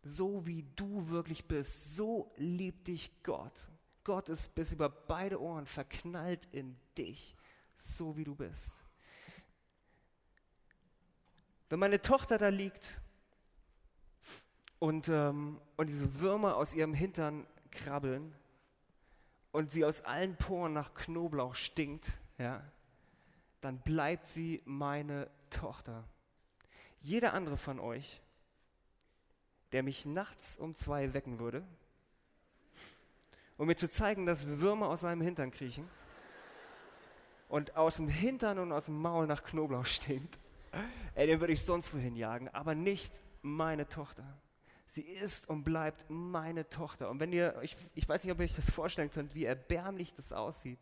So 0.03 0.45
wie 0.47 0.65
du 0.77 1.09
wirklich 1.09 1.45
bist, 1.47 1.95
so 1.95 2.33
liebt 2.37 2.89
dich 2.89 3.23
Gott. 3.23 3.71
Gott 4.05 4.29
ist 4.29 4.55
bis 4.55 4.73
über 4.73 4.89
beide 4.89 5.41
Ohren 5.41 5.67
verknallt 5.67 6.49
in 6.51 6.77
dich, 6.99 7.37
so 7.83 8.17
wie 8.17 8.25
du 8.25 8.35
bist. 8.35 8.83
Wenn 11.69 11.79
meine 11.79 12.03
Tochter 12.03 12.39
da 12.39 12.49
liegt 12.49 13.01
und, 14.79 15.09
ähm, 15.09 15.61
und 15.77 15.89
diese 15.89 16.21
Würmer 16.21 16.57
aus 16.57 16.75
ihrem 16.75 16.95
Hintern 16.95 17.47
krabbeln 17.71 18.35
und 19.53 19.71
sie 19.71 19.85
aus 19.85 20.03
allen 20.03 20.37
Poren 20.37 20.73
nach 20.73 20.93
Knoblauch 20.95 21.55
stinkt, 21.55 22.13
ja, 22.39 22.63
dann 23.61 23.79
bleibt 23.79 24.27
sie 24.27 24.63
meine 24.65 25.31
Tochter. 25.51 26.05
Jeder 27.01 27.33
andere 27.33 27.57
von 27.57 27.81
euch, 27.81 28.21
der 29.73 29.83
mich 29.83 30.05
nachts 30.05 30.57
um 30.57 30.75
zwei 30.75 31.15
wecken 31.15 31.39
würde, 31.39 31.67
um 33.57 33.67
mir 33.67 33.77
zu 33.77 33.89
zeigen, 33.89 34.27
dass 34.27 34.47
Würmer 34.47 34.89
aus 34.89 35.01
seinem 35.01 35.23
Hintern 35.23 35.51
kriechen 35.51 35.89
und 37.53 37.77
aus 37.77 37.97
dem 37.97 38.09
Hintern 38.09 38.59
und 38.59 38.73
aus 38.73 38.87
dem 38.87 38.99
Maul 38.99 39.27
nach 39.27 39.45
Knoblauch 39.45 39.85
stinkt, 39.85 40.39
ey, 41.15 41.27
den 41.27 41.39
würde 41.39 41.53
ich 41.53 41.61
sonst 41.61 41.93
wohin 41.93 42.17
jagen, 42.17 42.49
aber 42.49 42.75
nicht 42.75 43.23
meine 43.43 43.87
Tochter. 43.87 44.25
Sie 44.87 45.03
ist 45.03 45.51
und 45.51 45.63
bleibt 45.63 46.07
meine 46.09 46.67
Tochter. 46.71 47.11
Und 47.11 47.21
wenn 47.21 47.31
ihr, 47.31 47.61
ich, 47.61 47.77
ich 47.95 48.09
weiß 48.09 48.25
nicht, 48.25 48.33
ob 48.33 48.39
ihr 48.39 48.45
euch 48.45 48.57
das 48.57 48.71
vorstellen 48.71 49.11
könnt, 49.11 49.35
wie 49.35 49.45
erbärmlich 49.45 50.15
das 50.15 50.33
aussieht, 50.33 50.79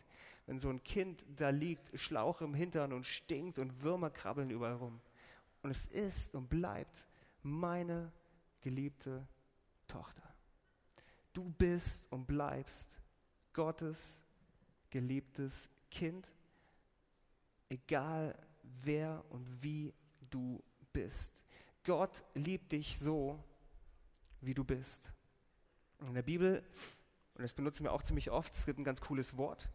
wenn 0.46 0.60
so 0.60 0.68
ein 0.68 0.80
Kind 0.84 1.26
da 1.34 1.50
liegt, 1.50 1.90
Schlauch 1.98 2.40
im 2.40 2.54
Hintern 2.54 2.92
und 2.92 3.04
stinkt 3.04 3.58
und 3.58 3.82
Würmer 3.82 4.10
krabbeln 4.10 4.50
überall 4.50 4.74
rum. 4.74 5.00
Und 5.64 5.72
es 5.72 5.86
ist 5.86 6.36
und 6.36 6.48
bleibt 6.48 7.08
meine 7.42 8.12
geliebte 8.60 9.26
Tochter. 9.88 10.22
Du 11.32 11.50
bist 11.50 12.06
und 12.12 12.28
bleibst 12.28 12.96
Gottes 13.54 14.22
geliebtes 14.90 15.68
Kind, 15.90 16.32
egal 17.70 18.36
wer 18.82 19.24
und 19.30 19.62
wie 19.62 19.94
du 20.28 20.62
bist. 20.92 21.42
Gott 21.84 22.22
liebt 22.34 22.72
dich 22.72 22.98
so, 22.98 23.42
wie 24.42 24.52
du 24.52 24.64
bist. 24.64 25.10
In 26.06 26.14
der 26.14 26.22
Bibel, 26.22 26.62
und 27.34 27.42
das 27.42 27.54
benutzen 27.54 27.84
wir 27.84 27.92
auch 27.92 28.02
ziemlich 28.02 28.30
oft, 28.30 28.54
es 28.54 28.66
gibt 28.66 28.78
ein 28.78 28.84
ganz 28.84 29.00
cooles 29.00 29.36
Wort, 29.38 29.70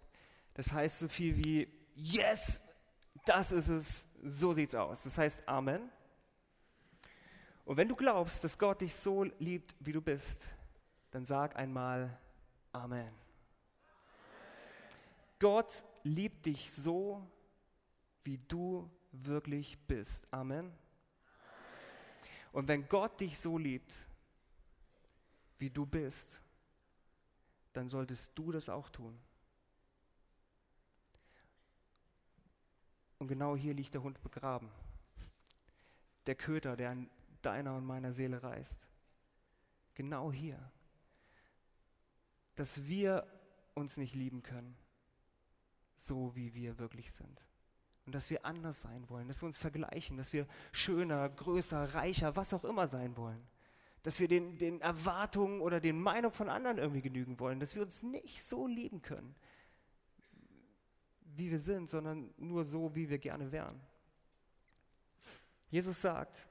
das 0.53 0.71
heißt 0.71 0.99
so 0.99 1.07
viel 1.07 1.35
wie, 1.37 1.67
yes, 1.95 2.61
Das 3.25 3.51
ist 3.51 3.69
es, 3.69 4.07
so 4.23 4.53
sieht's 4.53 4.75
aus. 4.75 5.03
Das 5.03 5.17
heißt 5.17 5.47
Amen. 5.47 5.89
Und 7.65 7.77
wenn 7.77 7.87
du 7.87 7.95
glaubst, 7.95 8.43
dass 8.43 8.57
Gott 8.57 8.81
dich 8.81 8.95
so 8.95 9.23
liebt, 9.39 9.75
wie 9.79 9.91
du 9.91 10.01
bist, 10.01 10.47
dann 11.11 11.25
sag 11.25 11.55
einmal 11.55 12.15
Amen. 12.71 13.11
Gott 15.39 15.83
liebt 16.03 16.45
dich 16.45 16.71
so, 16.71 17.25
wie 18.25 18.37
du 18.37 18.89
wirklich 19.11 19.77
bist. 19.87 20.27
Amen. 20.33 20.73
Und 22.51 22.67
wenn 22.67 22.87
Gott 22.87 23.19
dich 23.21 23.37
so 23.37 23.57
liebt, 23.57 23.93
wie 25.57 25.69
du 25.69 25.85
bist, 25.85 26.41
dann 27.73 27.87
solltest 27.87 28.31
du 28.35 28.51
das 28.51 28.69
auch 28.69 28.89
tun. 28.89 29.17
Und 33.19 33.27
genau 33.27 33.55
hier 33.55 33.73
liegt 33.73 33.93
der 33.93 34.03
Hund 34.03 34.21
begraben. 34.21 34.69
Der 36.25 36.35
Köter, 36.35 36.75
der 36.75 36.91
an 36.91 37.09
deiner 37.41 37.75
und 37.75 37.85
meiner 37.85 38.11
Seele 38.11 38.41
reißt. 38.41 38.87
Genau 39.93 40.31
hier. 40.31 40.71
Dass 42.55 42.85
wir 42.85 43.25
uns 43.73 43.97
nicht 43.97 44.15
lieben 44.15 44.41
können, 44.41 44.77
so 45.95 46.35
wie 46.35 46.53
wir 46.53 46.79
wirklich 46.79 47.11
sind. 47.11 47.45
Und 48.05 48.13
dass 48.13 48.29
wir 48.29 48.45
anders 48.45 48.81
sein 48.81 49.09
wollen, 49.09 49.27
dass 49.27 49.41
wir 49.41 49.47
uns 49.47 49.57
vergleichen, 49.57 50.17
dass 50.17 50.31
wir 50.31 50.47
schöner, 50.71 51.27
größer, 51.29 51.95
reicher, 51.95 52.35
was 52.35 52.53
auch 52.53 52.63
immer 52.63 52.87
sein 52.87 53.17
wollen. 53.17 53.41
Dass 54.03 54.19
wir 54.19 54.27
den, 54.27 54.57
den 54.57 54.79
Erwartungen 54.81 55.61
oder 55.61 55.79
den 55.79 55.99
Meinungen 55.99 56.33
von 56.33 56.49
anderen 56.49 56.77
irgendwie 56.77 57.01
genügen 57.01 57.39
wollen, 57.39 57.59
dass 57.59 57.73
wir 57.73 57.81
uns 57.81 58.03
nicht 58.03 58.43
so 58.43 58.67
lieben 58.67 59.01
können, 59.01 59.35
wie 61.35 61.49
wir 61.49 61.59
sind, 61.59 61.89
sondern 61.89 62.31
nur 62.37 62.63
so, 62.63 62.93
wie 62.95 63.09
wir 63.09 63.17
gerne 63.17 63.51
wären. 63.51 63.81
Jesus 65.69 65.99
sagt, 66.01 66.47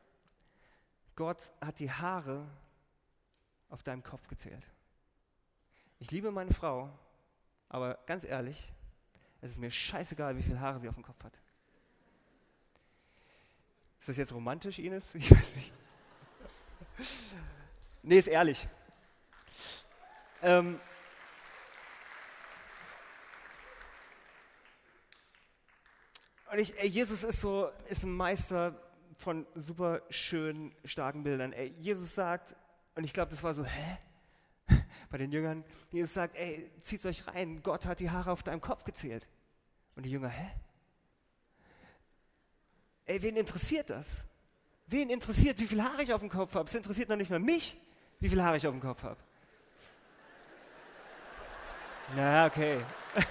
Gott 1.15 1.53
hat 1.61 1.79
die 1.79 1.91
Haare 1.91 2.47
auf 3.69 3.83
deinem 3.83 4.03
Kopf 4.03 4.27
gezählt. 4.27 4.67
Ich 6.01 6.11
liebe 6.11 6.33
meine 6.33 6.53
Frau, 6.53 6.91
aber 7.69 7.99
ganz 8.07 8.25
ehrlich, 8.25 8.73
es 9.41 9.53
ist 9.53 9.59
mir 9.59 9.71
scheißegal, 9.71 10.37
wie 10.37 10.43
viele 10.43 10.61
Haare 10.61 10.81
sie 10.81 10.89
auf 10.89 10.95
dem 10.97 11.05
Kopf 11.05 11.23
hat. 11.23 11.41
Ist 14.05 14.09
das 14.11 14.17
jetzt 14.19 14.33
romantisch, 14.35 14.79
Ines? 14.79 15.15
Ich 15.19 15.31
weiß 15.31 15.57
nicht. 15.57 15.73
nee, 18.03 18.19
ist 18.19 18.29
ehrlich. 18.29 18.69
Ähm, 20.43 20.79
und 26.53 26.59
ich, 26.59 26.75
Jesus 26.83 27.25
ist 27.25 27.41
so, 27.41 27.71
ist 27.89 28.03
ein 28.03 28.13
Meister 28.13 28.79
von 29.17 29.47
super 29.55 30.03
schönen, 30.11 30.75
starken 30.85 31.23
Bildern. 31.23 31.55
Ey, 31.55 31.75
Jesus 31.79 32.15
sagt, 32.15 32.55
und 32.97 33.05
ich 33.05 33.15
glaube, 33.15 33.31
das 33.31 33.43
war 33.43 33.55
so, 33.55 33.65
hä? 33.65 33.97
Bei 35.09 35.17
den 35.17 35.33
Jüngern, 35.33 35.65
Jesus 35.91 36.13
sagt, 36.13 36.37
ey, 36.37 36.71
zieht 36.83 37.07
euch 37.07 37.27
rein, 37.27 37.63
Gott 37.63 37.87
hat 37.87 38.01
die 38.01 38.11
Haare 38.11 38.33
auf 38.33 38.43
deinem 38.43 38.61
Kopf 38.61 38.85
gezählt. 38.85 39.27
Und 39.97 40.03
die 40.03 40.11
Jünger, 40.11 40.29
hä? 40.29 40.51
Ey, 43.07 43.21
wen 43.23 43.37
interessiert 43.37 43.91
das? 43.91 44.27
Wen 44.87 45.11
interessiert, 45.11 45.59
wie 45.59 45.67
viel 45.67 45.83
Haare 45.83 46.03
ich 46.03 46.13
auf 46.13 46.21
dem 46.21 46.31
Kopf 46.31 46.55
habe? 46.55 46.69
Es 46.69 46.75
interessiert 46.75 47.09
noch 47.09 47.17
nicht 47.17 47.31
mal 47.31 47.39
mich, 47.39 47.81
wie 48.21 48.29
viel 48.29 48.43
Haare 48.43 48.57
ich 48.57 48.67
auf 48.67 48.73
dem 48.73 48.81
Kopf 48.81 49.03
habe. 49.03 49.17
Ja, 52.15 52.45
okay. 52.45 52.85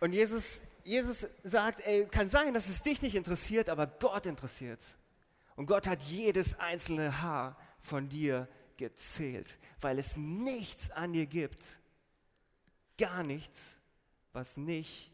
Und 0.00 0.12
Jesus, 0.12 0.62
Jesus 0.84 1.26
sagt, 1.42 1.80
ey, 1.80 2.06
kann 2.06 2.28
sein, 2.28 2.54
dass 2.54 2.68
es 2.68 2.82
dich 2.82 3.02
nicht 3.02 3.16
interessiert, 3.16 3.68
aber 3.68 3.88
Gott 3.88 4.26
interessiert 4.26 4.80
es. 4.80 4.96
Und 5.56 5.66
Gott 5.66 5.88
hat 5.88 6.02
jedes 6.02 6.58
einzelne 6.60 7.20
Haar 7.20 7.56
von 7.80 8.08
dir 8.08 8.46
gezählt, 8.78 9.58
weil 9.80 9.98
es 9.98 10.16
nichts 10.16 10.90
an 10.90 11.12
dir 11.12 11.26
gibt, 11.26 11.78
gar 12.96 13.22
nichts, 13.22 13.78
was 14.32 14.56
nicht 14.56 15.12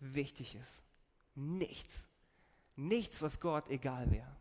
wichtig 0.00 0.56
ist. 0.56 0.84
Nichts. 1.34 2.08
Nichts, 2.74 3.22
was 3.22 3.38
Gott 3.38 3.68
egal 3.68 4.10
wäre. 4.10 4.36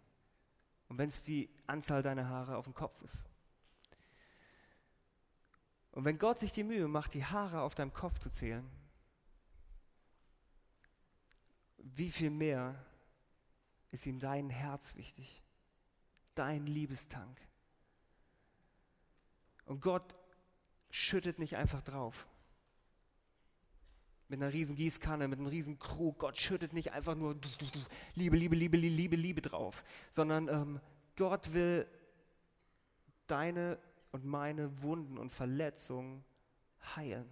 Und 0.88 0.97
wenn 0.97 1.10
es 1.10 1.21
die 1.21 1.49
Anzahl 1.67 2.01
deiner 2.01 2.27
Haare 2.27 2.57
auf 2.57 2.65
dem 2.65 2.73
Kopf 2.73 3.01
ist. 3.03 3.23
Und 5.91 6.05
wenn 6.05 6.17
Gott 6.17 6.39
sich 6.39 6.53
die 6.53 6.63
Mühe 6.63 6.88
macht, 6.88 7.13
die 7.13 7.25
Haare 7.25 7.62
auf 7.62 7.75
deinem 7.75 7.93
Kopf 7.93 8.19
zu 8.19 8.29
zählen, 8.29 8.69
wie 11.77 12.10
viel 12.10 12.29
mehr 12.29 12.86
ist 13.91 14.05
ihm 14.05 14.19
dein 14.19 14.49
Herz 14.49 14.95
wichtig, 14.95 15.43
dein 16.36 16.65
Liebestank. 16.65 17.39
Und 19.65 19.82
Gott 19.82 20.15
schüttet 20.89 21.39
nicht 21.39 21.56
einfach 21.56 21.82
drauf. 21.82 22.28
Mit 24.28 24.41
einer 24.41 24.54
riesen 24.54 24.76
Gießkanne, 24.76 25.28
mit 25.28 25.39
einem 25.39 25.47
riesen 25.47 25.78
Krug. 25.78 26.19
Gott 26.19 26.38
schüttet 26.38 26.74
nicht 26.74 26.91
einfach 26.93 27.15
nur 27.15 27.36
Liebe, 28.15 28.36
Liebe, 28.36 28.56
Liebe, 28.56 28.78
Liebe, 28.78 29.15
Liebe 29.15 29.41
drauf, 29.41 29.84
sondern 30.10 30.47
ähm, 30.47 30.80
Gott 31.17 31.54
will 31.54 31.88
deine 33.28 33.78
und 34.12 34.26
meine 34.26 34.82
Wunden 34.82 35.17
und 35.17 35.32
Verletzungen 35.32 36.24
heilen 36.95 37.30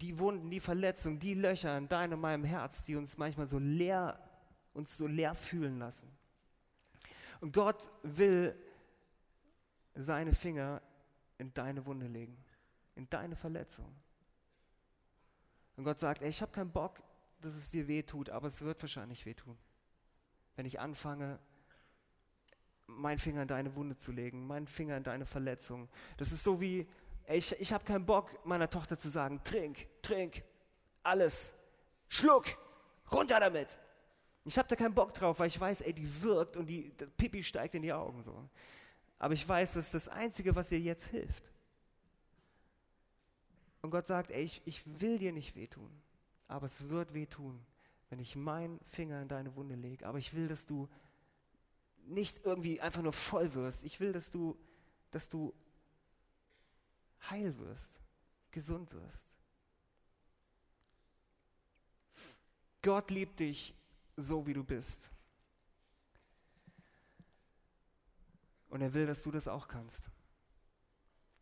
die 0.00 0.18
Wunden, 0.18 0.50
die 0.50 0.60
Verletzungen, 0.60 1.18
die 1.18 1.34
Löcher 1.34 1.76
in 1.76 1.88
deinem 1.88 2.14
und 2.14 2.20
meinem 2.20 2.44
Herz, 2.44 2.84
die 2.84 2.96
uns 2.96 3.16
manchmal 3.16 3.46
so 3.46 3.58
leer, 3.58 4.18
uns 4.74 4.96
so 4.96 5.06
leer 5.06 5.34
fühlen 5.34 5.78
lassen. 5.78 6.10
Und 7.40 7.52
Gott 7.52 7.90
will 8.02 8.54
seine 9.96 10.34
Finger 10.34 10.82
in 11.38 11.52
deine 11.54 11.84
Wunde 11.86 12.06
legen, 12.06 12.36
in 12.94 13.08
deine 13.10 13.36
Verletzung. 13.36 13.94
Und 15.76 15.84
Gott 15.84 16.00
sagt, 16.00 16.22
ey, 16.22 16.28
ich 16.28 16.40
habe 16.40 16.52
keinen 16.52 16.70
Bock, 16.70 17.02
dass 17.40 17.54
es 17.54 17.70
dir 17.70 17.86
weh 17.88 18.02
tut, 18.02 18.30
aber 18.30 18.48
es 18.48 18.62
wird 18.62 18.80
wahrscheinlich 18.82 19.26
weh 19.26 19.34
tun. 19.34 19.56
Wenn 20.56 20.66
ich 20.66 20.80
anfange, 20.80 21.38
meinen 22.86 23.18
Finger 23.18 23.42
in 23.42 23.48
deine 23.48 23.74
Wunde 23.74 23.96
zu 23.96 24.12
legen, 24.12 24.46
meinen 24.46 24.66
Finger 24.66 24.96
in 24.96 25.02
deine 25.02 25.26
Verletzung. 25.26 25.88
Das 26.16 26.32
ist 26.32 26.44
so 26.44 26.60
wie, 26.60 26.86
ich, 27.28 27.52
ich 27.60 27.72
habe 27.72 27.84
keinen 27.84 28.06
Bock, 28.06 28.44
meiner 28.46 28.70
Tochter 28.70 28.98
zu 28.98 29.08
sagen, 29.08 29.42
trink, 29.44 29.86
trink, 30.02 30.42
alles, 31.02 31.54
schluck, 32.08 32.46
runter 33.12 33.40
damit. 33.40 33.78
Ich 34.44 34.56
habe 34.56 34.68
da 34.68 34.76
keinen 34.76 34.94
Bock 34.94 35.12
drauf, 35.12 35.40
weil 35.40 35.48
ich 35.48 35.60
weiß, 35.60 35.80
ey, 35.82 35.92
die 35.92 36.22
wirkt 36.22 36.56
und 36.56 36.66
die 36.66 36.92
Pipi 37.16 37.42
steigt 37.42 37.74
in 37.74 37.82
die 37.82 37.92
Augen 37.92 38.22
so. 38.22 38.48
Aber 39.18 39.34
ich 39.34 39.48
weiß, 39.48 39.74
das 39.74 39.86
ist 39.86 39.94
das 39.94 40.08
Einzige, 40.08 40.54
was 40.54 40.70
ihr 40.72 40.80
jetzt 40.80 41.06
hilft. 41.06 41.52
Und 43.82 43.90
Gott 43.90 44.06
sagt, 44.06 44.30
ey, 44.30 44.42
ich, 44.42 44.62
ich 44.64 44.82
will 45.00 45.18
dir 45.18 45.32
nicht 45.32 45.54
wehtun, 45.54 45.90
aber 46.48 46.66
es 46.66 46.88
wird 46.88 47.14
wehtun, 47.14 47.64
wenn 48.10 48.18
ich 48.18 48.36
meinen 48.36 48.80
Finger 48.80 49.22
in 49.22 49.28
deine 49.28 49.54
Wunde 49.56 49.74
lege. 49.74 50.06
Aber 50.06 50.18
ich 50.18 50.34
will, 50.34 50.48
dass 50.48 50.66
du 50.66 50.88
nicht 52.06 52.44
irgendwie 52.44 52.80
einfach 52.80 53.02
nur 53.02 53.12
voll 53.12 53.54
wirst. 53.54 53.84
Ich 53.84 54.00
will, 54.00 54.12
dass 54.12 54.30
du, 54.30 54.56
dass 55.10 55.28
du 55.28 55.54
heil 57.30 57.56
wirst, 57.58 58.00
gesund 58.50 58.92
wirst. 58.92 59.36
Gott 62.82 63.10
liebt 63.10 63.40
dich 63.40 63.74
so, 64.16 64.46
wie 64.46 64.54
du 64.54 64.62
bist. 64.62 65.10
Und 68.68 68.80
er 68.82 68.94
will, 68.94 69.06
dass 69.06 69.22
du 69.22 69.30
das 69.30 69.48
auch 69.48 69.68
kannst. 69.68 70.10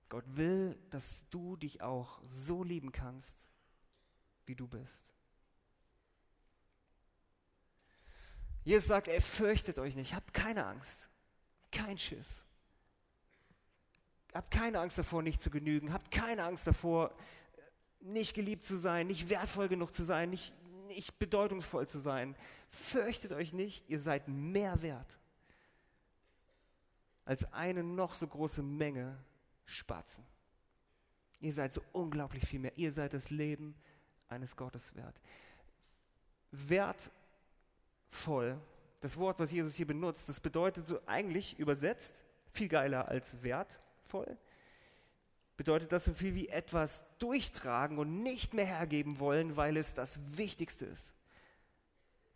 Gott 0.09 0.25
will, 0.37 0.79
dass 0.91 1.25
du 1.31 1.57
dich 1.57 1.83
auch 1.83 2.21
so 2.25 2.63
lieben 2.63 2.93
kannst, 2.93 3.49
wie 4.47 4.55
du 4.55 4.69
bist. 4.69 5.13
Jesus 8.63 8.87
sagt, 8.87 9.09
er 9.09 9.21
fürchtet 9.21 9.79
euch 9.79 9.95
nicht, 9.95 10.15
habt 10.15 10.33
keine 10.33 10.67
Angst, 10.67 11.11
kein 11.71 11.99
Schiss. 11.99 12.47
Habt 14.33 14.51
keine 14.51 14.81
Angst 14.81 14.99
davor, 14.99 15.23
nicht 15.23 15.41
zu 15.41 15.51
genügen. 15.51 15.93
Habt 15.93 16.11
keine 16.11 16.45
Angst 16.45 16.67
davor, 16.67 17.15
nicht 18.01 18.35
geliebt 18.35 18.65
zu 18.65 18.77
sein, 18.77 19.07
nicht 19.07 19.29
wertvoll 19.29 19.69
genug 19.69 19.95
zu 19.95 20.03
sein, 20.03 20.31
nicht, 20.31 20.53
nicht 20.87 21.19
bedeutungsvoll 21.19 21.87
zu 21.87 21.99
sein. 21.99 22.37
Fürchtet 22.69 23.33
euch 23.33 23.53
nicht, 23.53 23.89
ihr 23.89 24.01
seid 24.01 24.29
mehr 24.29 24.83
wert 24.83 25.19
als 27.25 27.51
eine 27.53 27.83
noch 27.83 28.15
so 28.15 28.27
große 28.27 28.63
Menge 28.63 29.19
Spatzen. 29.65 30.25
Ihr 31.41 31.53
seid 31.53 31.73
so 31.73 31.83
unglaublich 31.93 32.47
viel 32.47 32.61
mehr. 32.61 32.77
Ihr 32.77 32.93
seid 32.93 33.15
das 33.15 33.31
Leben 33.31 33.75
eines 34.29 34.57
Gottes 34.57 34.95
wert. 34.95 35.21
Wertvoll, 36.51 37.11
das 39.01 39.17
Wort, 39.17 39.39
was 39.39 39.53
Jesus 39.53 39.75
hier 39.75 39.87
benutzt, 39.87 40.29
das 40.29 40.41
bedeutet 40.41 40.87
so 40.87 41.01
eigentlich 41.07 41.59
übersetzt 41.59 42.25
viel 42.53 42.69
geiler 42.69 43.09
als 43.09 43.43
wert 43.43 43.81
kraftvoll? 44.15 44.37
Bedeutet 45.57 45.93
das 45.93 46.05
so 46.05 46.15
viel 46.15 46.35
wie 46.35 46.49
etwas 46.49 47.05
durchtragen 47.19 47.99
und 47.99 48.23
nicht 48.23 48.55
mehr 48.55 48.67
hergeben 48.67 49.21
wollen, 49.21 49.57
weil 49.57 49.77
es 49.77 49.95
das 49.95 50.19
Wichtigste 50.37 50.85
ist. 50.85 51.15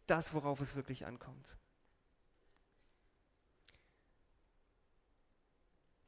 Das, 0.07 0.35
worauf 0.35 0.61
es 0.61 0.77
wirklich 0.77 1.05
ankommt. 1.05 1.57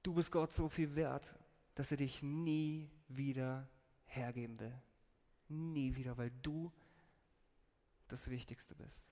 Du 0.02 0.14
bist 0.14 0.32
Gott 0.32 0.52
so 0.52 0.68
viel 0.68 0.94
wert, 0.94 1.34
dass 1.74 1.90
er 1.90 1.98
dich 1.98 2.22
nie 2.22 2.90
wieder 3.08 3.68
hergeben 4.06 4.58
will. 4.58 4.74
Nie 5.48 5.94
wieder, 5.94 6.16
weil 6.16 6.30
du 6.42 6.72
das 8.08 8.30
Wichtigste 8.30 8.74
bist. 8.74 9.06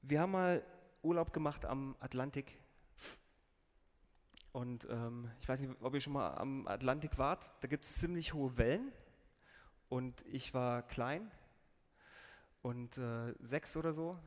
Wir 0.00 0.22
haben 0.22 0.32
mal 0.32 0.64
Urlaub 1.02 1.34
gemacht 1.34 1.66
am 1.66 1.96
Atlantik. 2.00 2.58
Und 4.52 4.88
ähm, 4.90 5.30
ich 5.40 5.48
weiß 5.48 5.60
nicht, 5.60 5.82
ob 5.82 5.92
ihr 5.92 6.00
schon 6.00 6.14
mal 6.14 6.34
am 6.36 6.66
Atlantik 6.66 7.18
wart. 7.18 7.52
Da 7.60 7.68
gibt 7.68 7.84
es 7.84 7.96
ziemlich 7.96 8.32
hohe 8.32 8.56
Wellen. 8.56 8.90
Und 9.90 10.24
ich 10.26 10.54
war 10.54 10.82
klein 10.82 11.30
und 12.62 12.96
äh, 12.96 13.34
sechs 13.40 13.76
oder 13.76 13.92
so. 13.92 14.18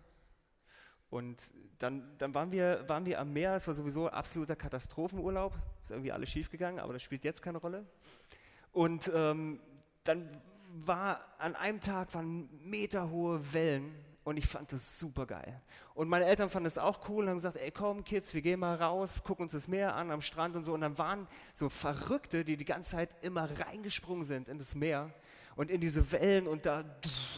Und 1.11 1.51
dann, 1.77 2.15
dann 2.17 2.33
waren, 2.33 2.51
wir, 2.53 2.87
waren 2.87 3.05
wir 3.05 3.19
am 3.19 3.33
Meer, 3.33 3.55
es 3.55 3.67
war 3.67 3.73
sowieso 3.73 4.07
absoluter 4.07 4.55
Katastrophenurlaub, 4.55 5.53
ist 5.83 5.91
irgendwie 5.91 6.13
alles 6.13 6.29
schiefgegangen, 6.29 6.79
aber 6.79 6.93
das 6.93 7.01
spielt 7.03 7.25
jetzt 7.25 7.41
keine 7.41 7.57
Rolle. 7.57 7.85
Und 8.71 9.11
ähm, 9.13 9.59
dann 10.05 10.29
war 10.73 11.19
an 11.37 11.55
einem 11.55 11.81
Tag 11.81 12.13
waren 12.13 12.49
meterhohe 12.63 13.53
Wellen 13.53 13.93
und 14.23 14.37
ich 14.37 14.47
fand 14.47 14.71
das 14.71 14.99
super 14.99 15.25
geil. 15.25 15.61
Und 15.95 16.07
meine 16.07 16.23
Eltern 16.23 16.49
fanden 16.49 16.65
das 16.65 16.77
auch 16.77 17.09
cool 17.09 17.25
und 17.25 17.31
haben 17.31 17.37
gesagt, 17.37 17.57
ey 17.57 17.71
komm 17.71 18.05
Kids, 18.05 18.33
wir 18.33 18.41
gehen 18.41 18.61
mal 18.61 18.75
raus, 18.75 19.21
gucken 19.21 19.43
uns 19.43 19.51
das 19.51 19.67
Meer 19.67 19.93
an 19.95 20.11
am 20.11 20.21
Strand 20.21 20.55
und 20.55 20.63
so. 20.63 20.73
Und 20.73 20.79
dann 20.79 20.97
waren 20.97 21.27
so 21.53 21.67
Verrückte, 21.67 22.45
die 22.45 22.55
die 22.55 22.63
ganze 22.63 22.91
Zeit 22.91 23.09
immer 23.21 23.49
reingesprungen 23.59 24.23
sind 24.23 24.47
in 24.47 24.57
das 24.59 24.75
Meer 24.75 25.13
und 25.57 25.69
in 25.69 25.81
diese 25.81 26.09
Wellen 26.13 26.47
und 26.47 26.65
da 26.65 26.85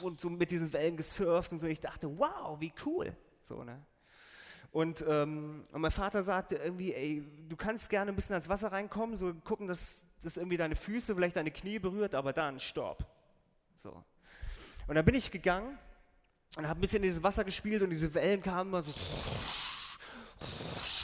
und 0.04 0.22
so 0.22 0.30
mit 0.30 0.52
diesen 0.52 0.72
Wellen 0.74 0.96
gesurft 0.96 1.54
und 1.54 1.58
so. 1.58 1.66
Ich 1.66 1.80
dachte, 1.80 2.20
wow, 2.20 2.60
wie 2.60 2.72
cool. 2.86 3.18
So, 3.44 3.64
ne? 3.64 3.80
Und, 4.72 5.06
ähm, 5.08 5.68
und 5.72 5.82
mein 5.82 5.92
Vater 5.92 6.24
sagte 6.24 6.56
irgendwie, 6.56 6.94
ey, 6.94 7.24
du 7.48 7.56
kannst 7.56 7.90
gerne 7.90 8.12
ein 8.12 8.16
bisschen 8.16 8.34
ans 8.34 8.50
Wasser 8.50 8.72
reinkommen, 8.72 9.16
so 9.18 9.32
gucken, 9.34 9.68
dass 9.68 10.04
das 10.24 10.38
irgendwie 10.38 10.58
deine 10.58 10.76
Füße, 10.76 11.14
vielleicht 11.14 11.36
deine 11.36 11.52
Knie 11.52 11.78
berührt, 11.78 12.16
aber 12.16 12.34
dann 12.34 12.60
stopp. 12.60 13.06
So. 13.78 14.04
Und 14.88 14.96
dann 14.96 15.06
bin 15.06 15.14
ich 15.14 15.30
gegangen 15.30 15.78
und 16.58 16.68
habe 16.68 16.80
ein 16.80 16.82
bisschen 16.82 16.98
in 16.98 17.04
dieses 17.04 17.22
Wasser 17.22 17.44
gespielt 17.44 17.84
und 17.84 17.92
diese 17.92 18.12
Wellen 18.14 18.42
kamen 18.42 18.70
immer 18.70 18.82
so 18.82 18.94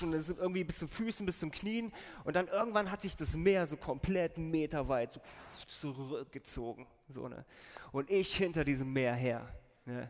und 0.01 0.13
es 0.13 0.29
irgendwie 0.29 0.63
bis 0.63 0.79
zum 0.79 0.89
Füßen, 0.89 1.25
bis 1.25 1.39
zum 1.39 1.51
Knien 1.51 1.91
und 2.23 2.35
dann 2.35 2.47
irgendwann 2.47 2.89
hat 2.91 3.01
sich 3.01 3.15
das 3.15 3.35
Meer 3.35 3.67
so 3.67 3.77
komplett 3.77 4.37
meterweit 4.37 5.21
so 5.67 5.93
zurückgezogen. 5.93 6.87
So, 7.07 7.27
ne? 7.27 7.45
Und 7.91 8.09
ich 8.09 8.35
hinter 8.35 8.63
diesem 8.63 8.91
Meer 8.91 9.13
her. 9.13 9.53
Ne? 9.85 10.09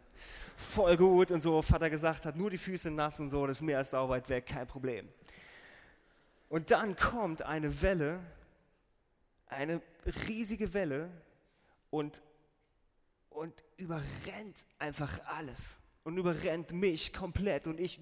Voll 0.60 0.98
gut 0.98 1.32
und 1.32 1.42
so. 1.42 1.62
Vater 1.62 1.90
gesagt 1.90 2.26
hat, 2.26 2.36
nur 2.36 2.50
die 2.50 2.58
Füße 2.58 2.92
nass 2.92 3.20
und 3.20 3.30
so, 3.30 3.48
das 3.48 3.62
Meer 3.62 3.82
ist 3.82 3.92
sauber 3.92 4.16
weit 4.16 4.30
weg, 4.30 4.46
kein 4.46 4.68
Problem. 4.68 5.08
Und 6.50 6.72
dann 6.72 6.96
kommt 6.96 7.42
eine 7.44 7.82
Welle, 7.82 8.20
eine 9.48 9.82
riesige 10.28 10.74
Welle 10.74 11.10
und, 11.90 12.22
und 13.30 13.54
überrennt 13.78 14.66
einfach 14.80 15.20
alles 15.26 15.80
und 16.04 16.18
überrennt 16.18 16.72
mich 16.72 17.14
komplett 17.14 17.68
und 17.68 17.80
ich 17.80 18.00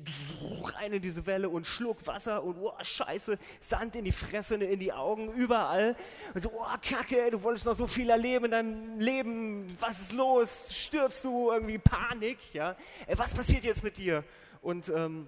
rein 0.64 0.94
in 0.94 1.02
diese 1.02 1.26
Welle 1.26 1.50
und 1.50 1.66
schluck 1.66 2.06
Wasser 2.06 2.44
und 2.44 2.58
oh 2.60 2.72
Scheiße, 2.82 3.38
Sand 3.60 3.96
in 3.96 4.06
die 4.06 4.12
Fresse, 4.12 4.56
in 4.56 4.80
die 4.80 4.94
Augen, 4.94 5.32
überall. 5.34 5.96
Und 6.34 6.42
so, 6.42 6.52
oh 6.54 6.76
Kacke, 6.82 7.32
du 7.32 7.42
wolltest 7.42 7.66
noch 7.66 7.76
so 7.76 7.88
viel 7.88 8.10
erleben 8.10 8.46
in 8.46 8.52
deinem 8.52 9.00
Leben, 9.00 9.76
was 9.80 10.00
ist 10.02 10.14
los? 10.14 10.68
Stirbst 10.72 11.24
du? 11.24 11.52
Irgendwie 11.52 11.80
Panik, 11.80 12.38
ja? 12.54 12.76
Ey, 13.08 13.18
was 13.18 13.34
passiert 13.34 13.64
jetzt 13.64 13.84
mit 13.84 13.98
dir? 13.98 14.24
Und, 14.62 14.90
ähm, 14.90 15.28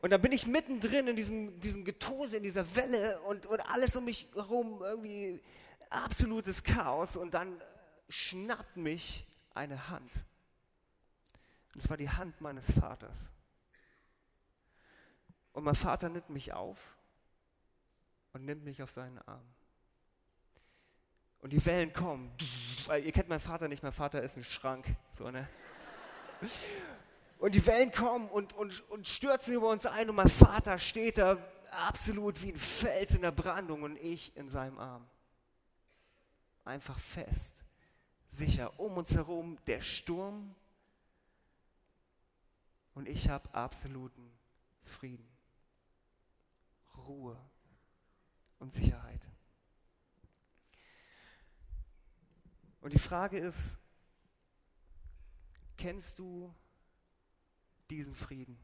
und 0.00 0.10
dann 0.10 0.22
bin 0.22 0.32
ich 0.32 0.46
mittendrin 0.46 1.08
in 1.08 1.16
diesem, 1.16 1.60
diesem 1.60 1.84
Getose, 1.84 2.38
in 2.38 2.42
dieser 2.42 2.74
Welle 2.74 3.20
und, 3.22 3.46
und 3.46 3.60
alles 3.60 3.94
um 3.96 4.06
mich 4.06 4.28
herum 4.34 4.80
irgendwie 4.82 5.40
absolutes 5.90 6.62
Chaos 6.62 7.16
und 7.16 7.34
dann 7.34 7.60
schnappt 8.08 8.76
mich 8.76 9.26
eine 9.54 9.90
Hand 9.90 10.24
und 11.78 11.84
es 11.84 11.90
war 11.90 11.96
die 11.96 12.10
Hand 12.10 12.40
meines 12.40 12.72
Vaters. 12.72 13.30
Und 15.52 15.62
mein 15.62 15.76
Vater 15.76 16.08
nimmt 16.08 16.28
mich 16.28 16.52
auf 16.52 16.96
und 18.32 18.44
nimmt 18.44 18.64
mich 18.64 18.82
auf 18.82 18.90
seinen 18.90 19.16
Arm. 19.28 19.46
Und 21.38 21.52
die 21.52 21.64
Wellen 21.64 21.92
kommen. 21.92 22.32
Ihr 22.88 23.12
kennt 23.12 23.28
meinen 23.28 23.38
Vater 23.38 23.68
nicht, 23.68 23.84
mein 23.84 23.92
Vater 23.92 24.20
ist 24.24 24.36
ein 24.36 24.42
Schrank. 24.42 24.86
So, 25.12 25.30
ne? 25.30 25.48
Und 27.38 27.54
die 27.54 27.64
Wellen 27.64 27.92
kommen 27.92 28.28
und, 28.28 28.54
und, 28.54 28.80
und 28.90 29.06
stürzen 29.06 29.54
über 29.54 29.70
uns 29.70 29.86
ein 29.86 30.10
und 30.10 30.16
mein 30.16 30.28
Vater 30.28 30.80
steht 30.80 31.18
da 31.18 31.38
absolut 31.70 32.42
wie 32.42 32.50
ein 32.50 32.58
Fels 32.58 33.14
in 33.14 33.22
der 33.22 33.30
Brandung 33.30 33.82
und 33.84 33.96
ich 33.98 34.36
in 34.36 34.48
seinem 34.48 34.80
Arm. 34.80 35.06
Einfach 36.64 36.98
fest, 36.98 37.62
sicher. 38.26 38.80
Um 38.80 38.96
uns 38.96 39.14
herum 39.14 39.58
der 39.68 39.80
Sturm 39.80 40.56
und 42.98 43.08
ich 43.08 43.28
habe 43.28 43.54
absoluten 43.54 44.28
Frieden, 44.82 45.30
Ruhe 46.96 47.40
und 48.58 48.72
Sicherheit. 48.72 49.28
Und 52.80 52.92
die 52.92 52.98
Frage 52.98 53.38
ist, 53.38 53.78
kennst 55.76 56.18
du 56.18 56.52
diesen 57.88 58.16
Frieden? 58.16 58.58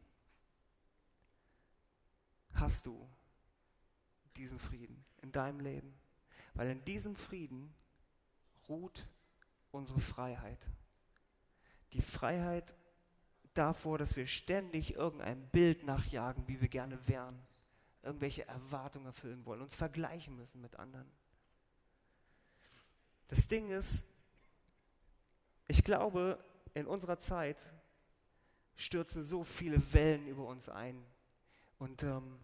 Hast 2.55 2.87
du 2.87 3.09
diesen 4.35 4.59
Frieden 4.59 5.05
in 5.23 5.31
deinem 5.31 5.61
Leben? 5.61 5.95
Weil 6.55 6.71
in 6.71 6.85
diesem 6.85 7.15
Frieden 7.15 7.73
ruht 8.69 9.07
unsere 9.71 10.01
Freiheit. 10.01 10.69
Die 11.93 12.03
Freiheit 12.03 12.75
davor, 13.55 13.99
dass 13.99 14.17
wir 14.17 14.27
ständig 14.27 14.95
irgendein 14.95 15.49
Bild 15.49 15.85
nachjagen, 15.85 16.47
wie 16.49 16.61
wir 16.61 16.69
gerne 16.69 16.99
wären, 17.09 17.39
irgendwelche 18.03 18.47
Erwartungen 18.47 19.07
erfüllen 19.07 19.45
wollen, 19.47 19.63
uns 19.63 19.77
vergleichen 19.77 20.37
müssen 20.37 20.61
mit 20.61 20.77
anderen. 20.77 21.11
Das 23.29 23.49
Ding 23.49 23.71
ist, 23.71 24.05
ich 25.67 25.83
glaube, 25.83 26.39
in 26.75 26.87
unserer 26.87 27.19
Zeit 27.19 27.69
stürzen 28.77 29.23
so 29.23 29.45
viele 29.45 29.81
Wellen 29.93 30.27
über 30.27 30.47
uns 30.47 30.69
ein. 30.69 31.05
Und 31.79 32.03
ähm, 32.03 32.39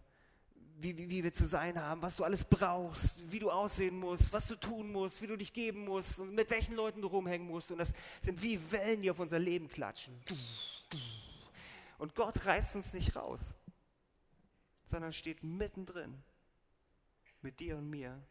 wie, 0.78 0.96
wie, 0.96 1.10
wie 1.10 1.24
wir 1.24 1.32
zu 1.32 1.46
sein 1.46 1.78
haben, 1.78 2.00
was 2.00 2.16
du 2.16 2.24
alles 2.24 2.44
brauchst, 2.44 3.30
wie 3.30 3.38
du 3.38 3.50
aussehen 3.50 3.98
musst, 3.98 4.32
was 4.32 4.46
du 4.46 4.56
tun 4.56 4.90
musst, 4.90 5.20
wie 5.20 5.26
du 5.26 5.36
dich 5.36 5.52
geben 5.52 5.84
musst 5.84 6.20
und 6.20 6.34
mit 6.34 6.50
welchen 6.50 6.74
Leuten 6.74 7.02
du 7.02 7.08
rumhängen 7.08 7.46
musst. 7.46 7.70
Und 7.70 7.78
das 7.78 7.92
sind 8.22 8.42
wie 8.42 8.58
Wellen, 8.72 9.02
die 9.02 9.10
auf 9.10 9.18
unser 9.18 9.38
Leben 9.38 9.68
klatschen. 9.68 10.14
Und 11.98 12.14
Gott 12.14 12.46
reißt 12.46 12.76
uns 12.76 12.94
nicht 12.94 13.14
raus, 13.14 13.54
sondern 14.86 15.12
steht 15.12 15.42
mittendrin 15.42 16.22
mit 17.42 17.60
dir 17.60 17.76
und 17.76 17.88
mir 17.88 18.22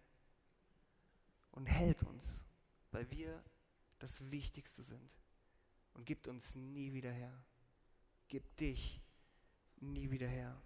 und 1.52 1.68
hält 1.68 2.04
uns, 2.04 2.26
weil 2.92 3.10
wir 3.12 3.44
das 4.00 4.32
Wichtigste 4.32 4.84
sind 4.84 5.18
und 5.94 6.06
gibt 6.06 6.28
uns 6.28 6.56
nie 6.56 6.94
wieder 6.94 7.12
her. 7.12 7.34
Gibt 8.28 8.60
dich 8.60 9.02
nie 9.78 10.10
wieder 10.10 10.28
her. 10.28 10.60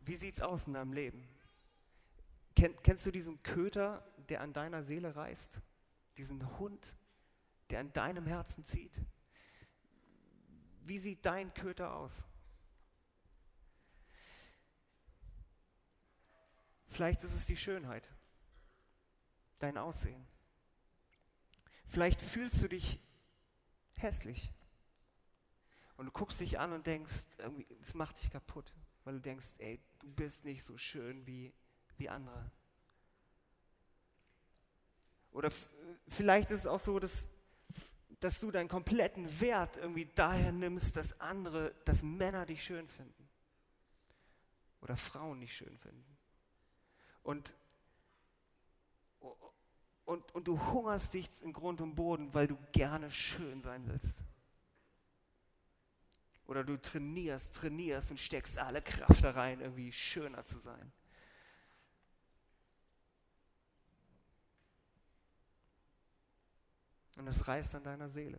Wie 0.00 0.16
sieht's 0.16 0.40
aus 0.40 0.66
in 0.66 0.74
deinem 0.74 0.92
Leben? 0.92 1.28
kennst 2.54 3.04
du 3.04 3.10
diesen 3.10 3.42
Köter, 3.42 4.02
der 4.30 4.40
an 4.40 4.52
deiner 4.52 4.82
Seele 4.82 5.14
reißt? 5.14 5.60
Diesen 6.16 6.58
Hund, 6.58 6.96
der 7.70 7.80
an 7.80 7.92
deinem 7.92 8.26
Herzen 8.26 8.64
zieht? 8.64 9.00
Wie 10.84 10.98
sieht 10.98 11.24
dein 11.26 11.52
Köter 11.52 11.94
aus? 11.94 12.24
Vielleicht 16.88 17.24
ist 17.24 17.34
es 17.34 17.44
die 17.44 17.56
Schönheit, 17.56 18.10
dein 19.58 19.76
Aussehen. 19.76 20.26
Vielleicht 21.88 22.20
fühlst 22.20 22.62
du 22.62 22.68
dich 22.68 23.00
hässlich 23.92 24.52
und 25.96 26.06
du 26.06 26.12
guckst 26.12 26.40
dich 26.40 26.58
an 26.58 26.72
und 26.72 26.86
denkst, 26.86 27.26
es 27.82 27.94
macht 27.94 28.22
dich 28.22 28.30
kaputt, 28.30 28.72
weil 29.04 29.14
du 29.14 29.20
denkst, 29.20 29.54
ey, 29.58 29.80
du 30.00 30.10
bist 30.12 30.44
nicht 30.44 30.62
so 30.62 30.78
schön 30.78 31.26
wie, 31.26 31.52
wie 31.96 32.08
andere. 32.08 32.50
Oder 35.36 35.50
vielleicht 36.08 36.50
ist 36.50 36.60
es 36.60 36.66
auch 36.66 36.80
so, 36.80 36.98
dass 36.98 37.28
dass 38.20 38.40
du 38.40 38.50
deinen 38.50 38.68
kompletten 38.68 39.40
Wert 39.40 39.76
irgendwie 39.76 40.06
daher 40.14 40.50
nimmst, 40.50 40.96
dass 40.96 41.20
andere, 41.20 41.74
dass 41.84 42.02
Männer 42.02 42.46
dich 42.46 42.64
schön 42.64 42.88
finden 42.88 43.28
oder 44.80 44.96
Frauen 44.96 45.40
dich 45.40 45.54
schön 45.54 45.76
finden. 45.78 46.16
Und, 47.22 47.54
und, 50.06 50.34
und 50.34 50.48
du 50.48 50.58
hungerst 50.72 51.12
dich 51.14 51.28
in 51.42 51.52
Grund 51.52 51.80
und 51.80 51.94
Boden, 51.94 52.32
weil 52.32 52.46
du 52.46 52.56
gerne 52.72 53.10
schön 53.10 53.62
sein 53.62 53.86
willst. 53.86 54.24
Oder 56.46 56.64
du 56.64 56.80
trainierst, 56.80 57.54
trainierst 57.54 58.12
und 58.12 58.18
steckst 58.18 58.56
alle 58.56 58.80
Kraft 58.80 59.24
da 59.24 59.32
rein, 59.32 59.60
irgendwie 59.60 59.92
schöner 59.92 60.44
zu 60.44 60.58
sein. 60.58 60.92
Und 67.16 67.26
es 67.26 67.48
reißt 67.48 67.74
an 67.74 67.82
deiner 67.82 68.08
Seele. 68.08 68.38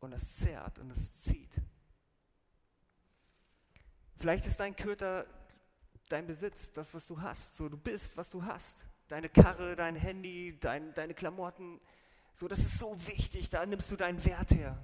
Und 0.00 0.12
es 0.12 0.36
zerrt 0.36 0.78
und 0.78 0.90
es 0.90 1.14
zieht. 1.14 1.60
Vielleicht 4.16 4.46
ist 4.46 4.60
dein 4.60 4.76
Köter 4.76 5.26
dein 6.08 6.26
Besitz, 6.26 6.72
das, 6.72 6.94
was 6.94 7.06
du 7.06 7.20
hast. 7.20 7.56
So, 7.56 7.68
du 7.68 7.76
bist, 7.76 8.16
was 8.16 8.30
du 8.30 8.44
hast. 8.44 8.86
Deine 9.08 9.28
Karre, 9.28 9.76
dein 9.76 9.96
Handy, 9.96 10.58
dein, 10.60 10.92
deine 10.94 11.14
Klamotten. 11.14 11.80
So, 12.32 12.48
das 12.48 12.58
ist 12.60 12.78
so 12.78 12.94
wichtig. 13.06 13.50
Da 13.50 13.64
nimmst 13.64 13.90
du 13.90 13.96
deinen 13.96 14.24
Wert 14.24 14.50
her. 14.52 14.78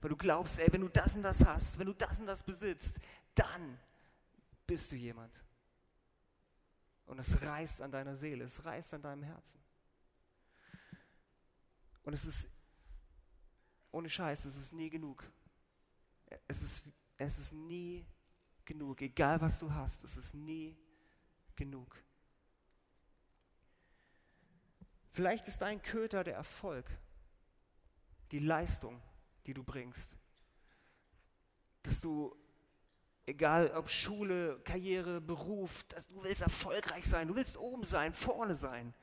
Weil 0.00 0.10
du 0.10 0.16
glaubst, 0.16 0.58
ey, 0.58 0.72
wenn 0.72 0.82
du 0.82 0.88
das 0.88 1.16
und 1.16 1.22
das 1.22 1.44
hast, 1.44 1.78
wenn 1.78 1.86
du 1.86 1.92
das 1.92 2.20
und 2.20 2.26
das 2.26 2.42
besitzt, 2.42 2.98
dann 3.34 3.78
bist 4.66 4.92
du 4.92 4.96
jemand. 4.96 5.42
Und 7.06 7.18
es 7.18 7.42
reißt 7.42 7.82
an 7.82 7.90
deiner 7.90 8.14
Seele, 8.14 8.44
es 8.44 8.64
reißt 8.64 8.94
an 8.94 9.02
deinem 9.02 9.22
Herzen. 9.22 9.60
Und 12.08 12.14
es 12.14 12.24
ist, 12.24 12.48
ohne 13.90 14.08
Scheiß, 14.08 14.46
es 14.46 14.56
ist 14.56 14.72
nie 14.72 14.88
genug. 14.88 15.30
Es 16.46 16.62
ist, 16.62 16.82
es 17.18 17.38
ist 17.38 17.52
nie 17.52 18.06
genug. 18.64 19.02
Egal 19.02 19.38
was 19.42 19.58
du 19.58 19.70
hast, 19.70 20.04
es 20.04 20.16
ist 20.16 20.32
nie 20.32 20.74
genug. 21.54 22.02
Vielleicht 25.12 25.48
ist 25.48 25.60
dein 25.60 25.82
Köter 25.82 26.24
der 26.24 26.36
Erfolg, 26.36 26.86
die 28.30 28.38
Leistung, 28.38 29.02
die 29.44 29.52
du 29.52 29.62
bringst. 29.62 30.16
Dass 31.82 32.00
du, 32.00 32.34
egal 33.26 33.70
ob 33.72 33.90
Schule, 33.90 34.58
Karriere, 34.64 35.20
Beruf, 35.20 35.84
dass 35.88 36.08
du 36.08 36.22
willst 36.22 36.40
erfolgreich 36.40 37.04
sein, 37.04 37.28
du 37.28 37.34
willst 37.34 37.58
oben 37.58 37.84
sein, 37.84 38.14
vorne 38.14 38.54
sein. 38.54 38.94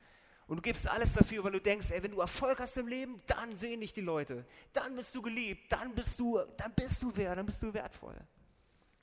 Und 0.46 0.58
du 0.58 0.62
gibst 0.62 0.88
alles 0.88 1.12
dafür, 1.14 1.42
weil 1.42 1.52
du 1.52 1.60
denkst, 1.60 1.90
ey, 1.90 2.02
wenn 2.02 2.12
du 2.12 2.20
Erfolg 2.20 2.60
hast 2.60 2.76
im 2.76 2.86
Leben, 2.86 3.20
dann 3.26 3.56
sehen 3.58 3.80
dich 3.80 3.92
die 3.92 4.00
Leute. 4.00 4.46
Dann 4.72 4.94
bist 4.94 5.14
du 5.14 5.20
geliebt, 5.20 5.72
dann 5.72 5.92
bist 5.94 6.20
du, 6.20 6.38
dann 6.56 6.72
bist 6.72 7.02
du 7.02 7.10
wer, 7.16 7.34
dann 7.34 7.46
bist 7.46 7.62
du 7.62 7.74
wertvoll. 7.74 8.16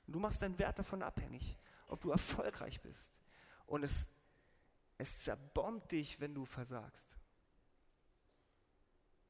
Und 0.06 0.12
du 0.12 0.18
machst 0.18 0.40
deinen 0.40 0.58
Wert 0.58 0.78
davon 0.78 1.02
abhängig, 1.02 1.58
ob 1.88 2.00
du 2.00 2.10
erfolgreich 2.10 2.80
bist. 2.80 3.12
Und 3.66 3.82
es, 3.82 4.08
es 4.96 5.24
zerbombt 5.24 5.92
dich, 5.92 6.18
wenn 6.18 6.34
du 6.34 6.46
versagst. 6.46 7.14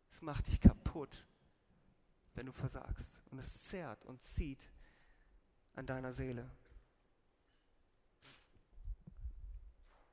Es 0.09 0.23
macht 0.23 0.47
dich 0.47 0.61
kaputt, 0.61 1.25
wenn 2.35 2.47
du 2.47 2.53
versagst. 2.53 3.23
Und 3.33 3.41
es 3.41 3.65
zerrt 3.65 4.05
und 4.05 4.23
zieht 4.23 4.71
an 5.75 5.85
deiner 5.85 6.13
Seele. 6.13 6.49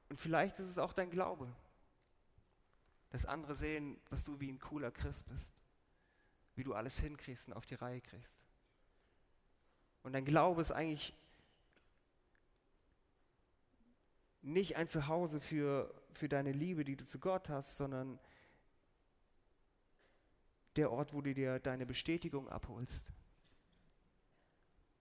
Und 0.10 0.20
vielleicht 0.20 0.60
ist 0.60 0.68
es 0.68 0.80
auch 0.80 0.94
dein 0.94 1.12
Glaube 1.12 1.48
dass 3.12 3.26
andere 3.26 3.56
sehen, 3.56 4.00
was 4.10 4.24
du 4.24 4.40
wie 4.40 4.52
ein 4.52 4.60
cooler 4.60 4.90
Christ 4.90 5.26
bist, 5.28 5.54
wie 6.56 6.64
du 6.64 6.74
alles 6.74 6.98
hinkriegst 7.00 7.48
und 7.48 7.54
auf 7.54 7.66
die 7.66 7.76
Reihe 7.76 8.02
kriegst. 8.02 8.40
Und 10.04 10.14
dein 10.14 10.26
Glaube 10.26 10.62
ist 10.62 10.72
eigentlich 10.72 11.14
nicht 14.42 14.76
ein 14.78 14.88
Zuhause 14.88 15.40
für, 15.40 15.94
für 16.14 16.28
deine 16.28 16.52
Liebe, 16.52 16.84
die 16.84 16.96
du 16.96 17.06
zu 17.06 17.20
Gott 17.20 17.50
hast, 17.50 17.78
sondern 17.78 18.20
der 20.78 20.92
Ort, 20.92 21.14
wo 21.14 21.22
du 21.22 21.34
dir 21.34 21.60
deine 21.60 21.86
Bestätigung 21.86 22.50
abholst. 22.50 23.14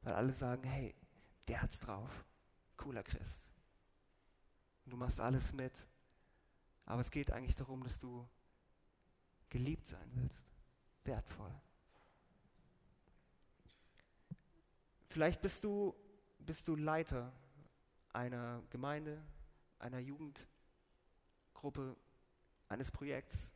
Weil 0.03 0.14
alle 0.14 0.33
sagen, 0.33 0.64
hey, 0.64 0.94
der 1.49 1.62
hat's 1.62 1.81
drauf, 1.81 2.25
cooler 2.77 3.03
Christ. 3.03 3.49
Und 4.85 4.92
du 4.92 4.96
machst 4.96 5.20
alles 5.20 5.53
mit 5.53 5.88
aber 6.87 7.01
es 7.01 7.11
geht 7.11 7.31
eigentlich 7.31 7.57
darum, 7.57 7.83
dass 7.85 7.99
du 7.99 8.29
geliebt 9.49 9.87
sein 9.87 10.11
willst, 10.14 10.55
wertvoll. 11.05 11.53
Vielleicht 15.09 15.43
bist 15.43 15.64
du, 15.64 15.95
bist 16.38 16.69
du 16.69 16.77
Leiter 16.77 17.33
einer 18.12 18.62
Gemeinde, 18.71 19.23
einer 19.79 19.99
Jugendgruppe, 19.99 21.97
eines 22.69 22.90
Projekts. 22.90 23.53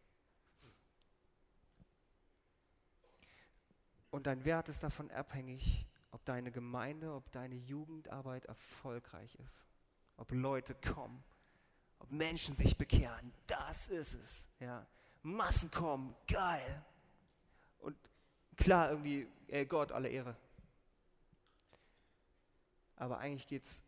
Und 4.10 4.26
dein 4.26 4.44
Wert 4.44 4.68
ist 4.68 4.82
davon 4.82 5.10
abhängig, 5.10 5.87
ob 6.10 6.24
deine 6.24 6.52
Gemeinde, 6.52 7.12
ob 7.12 7.30
deine 7.32 7.56
Jugendarbeit 7.56 8.44
erfolgreich 8.46 9.34
ist, 9.37 9.66
ob 10.16 10.30
Leute 10.32 10.74
kommen 10.74 11.22
Menschen 12.10 12.54
sich 12.54 12.76
bekehren, 12.76 13.32
das 13.46 13.88
ist 13.88 14.14
es. 14.14 14.50
Ja. 14.60 14.86
Massen 15.22 15.70
kommen, 15.70 16.14
geil. 16.26 16.84
Und 17.80 17.96
klar, 18.56 18.90
irgendwie, 18.90 19.26
ey 19.48 19.64
Gott, 19.66 19.92
alle 19.92 20.08
Ehre. 20.08 20.36
Aber 22.96 23.18
eigentlich 23.18 23.46
geht 23.46 23.64
es 23.64 23.84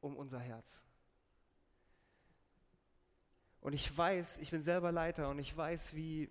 um 0.00 0.16
unser 0.16 0.38
Herz. 0.38 0.84
Und 3.60 3.72
ich 3.72 3.96
weiß, 3.96 4.38
ich 4.38 4.50
bin 4.50 4.62
selber 4.62 4.92
Leiter 4.92 5.30
und 5.30 5.38
ich 5.38 5.56
weiß, 5.56 5.94
wie, 5.94 6.30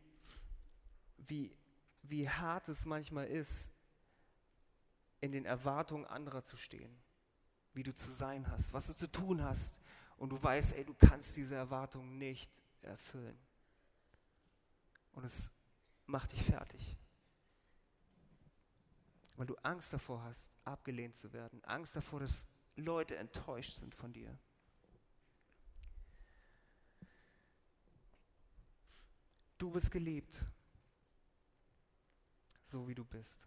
wie, 1.17 1.52
wie 2.04 2.30
hart 2.30 2.69
es 2.69 2.86
manchmal 2.86 3.26
ist, 3.26 3.71
in 5.19 5.32
den 5.32 5.45
Erwartungen 5.45 6.06
anderer 6.06 6.43
zu 6.43 6.58
stehen. 6.58 6.95
Wie 7.73 7.82
du 7.82 7.93
zu 7.95 8.12
sein 8.12 8.52
hast, 8.52 8.71
was 8.73 8.86
du 8.86 8.95
zu 8.95 9.12
tun 9.12 9.41
hast, 9.41 9.82
und 10.24 10.30
du 10.30 10.42
weißt, 10.42 10.76
ey, 10.78 10.86
du 10.86 10.94
kannst 10.94 11.36
diese 11.36 11.56
Erwartung 11.56 12.18
nicht 12.18 12.50
erfüllen. 12.82 13.38
Und 15.12 15.26
es 15.26 15.52
macht 16.06 16.32
dich 16.32 16.42
fertig. 16.42 16.98
Weil 19.36 19.48
du 19.48 19.56
Angst 19.56 19.92
davor 19.92 20.24
hast, 20.24 20.50
abgelehnt 20.64 21.18
zu 21.18 21.34
werden. 21.34 21.62
Angst 21.66 21.98
davor, 21.98 22.22
dass 22.22 22.48
Leute 22.78 23.18
enttäuscht 23.18 23.82
sind 23.82 23.94
von 23.94 24.14
dir. 24.14 24.40
Du 29.58 29.72
bist 29.72 29.92
geliebt, 29.92 30.40
so 32.62 32.88
wie 32.88 32.96
du 32.96 33.04
bist. 33.04 33.46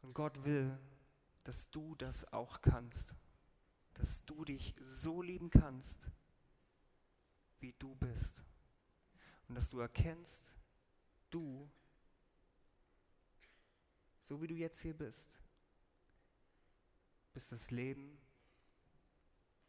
Und 0.00 0.14
Gott 0.14 0.42
will, 0.42 0.74
dass 1.44 1.68
du 1.68 1.94
das 1.96 2.24
auch 2.32 2.62
kannst 2.62 3.14
dass 4.00 4.24
du 4.24 4.44
dich 4.46 4.74
so 4.80 5.20
lieben 5.20 5.50
kannst, 5.50 6.10
wie 7.60 7.74
du 7.78 7.94
bist. 7.96 8.42
Und 9.46 9.56
dass 9.56 9.68
du 9.68 9.78
erkennst, 9.78 10.54
du, 11.28 11.68
so 14.22 14.40
wie 14.40 14.46
du 14.46 14.54
jetzt 14.54 14.80
hier 14.80 14.94
bist, 14.94 15.38
bist 17.34 17.52
das 17.52 17.70
Leben 17.70 18.18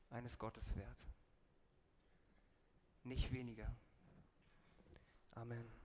eines 0.10 0.38
Gottes 0.38 0.76
wert. 0.76 1.06
Nicht 3.04 3.34
weniger. 3.34 3.76
Amen. 5.32 5.81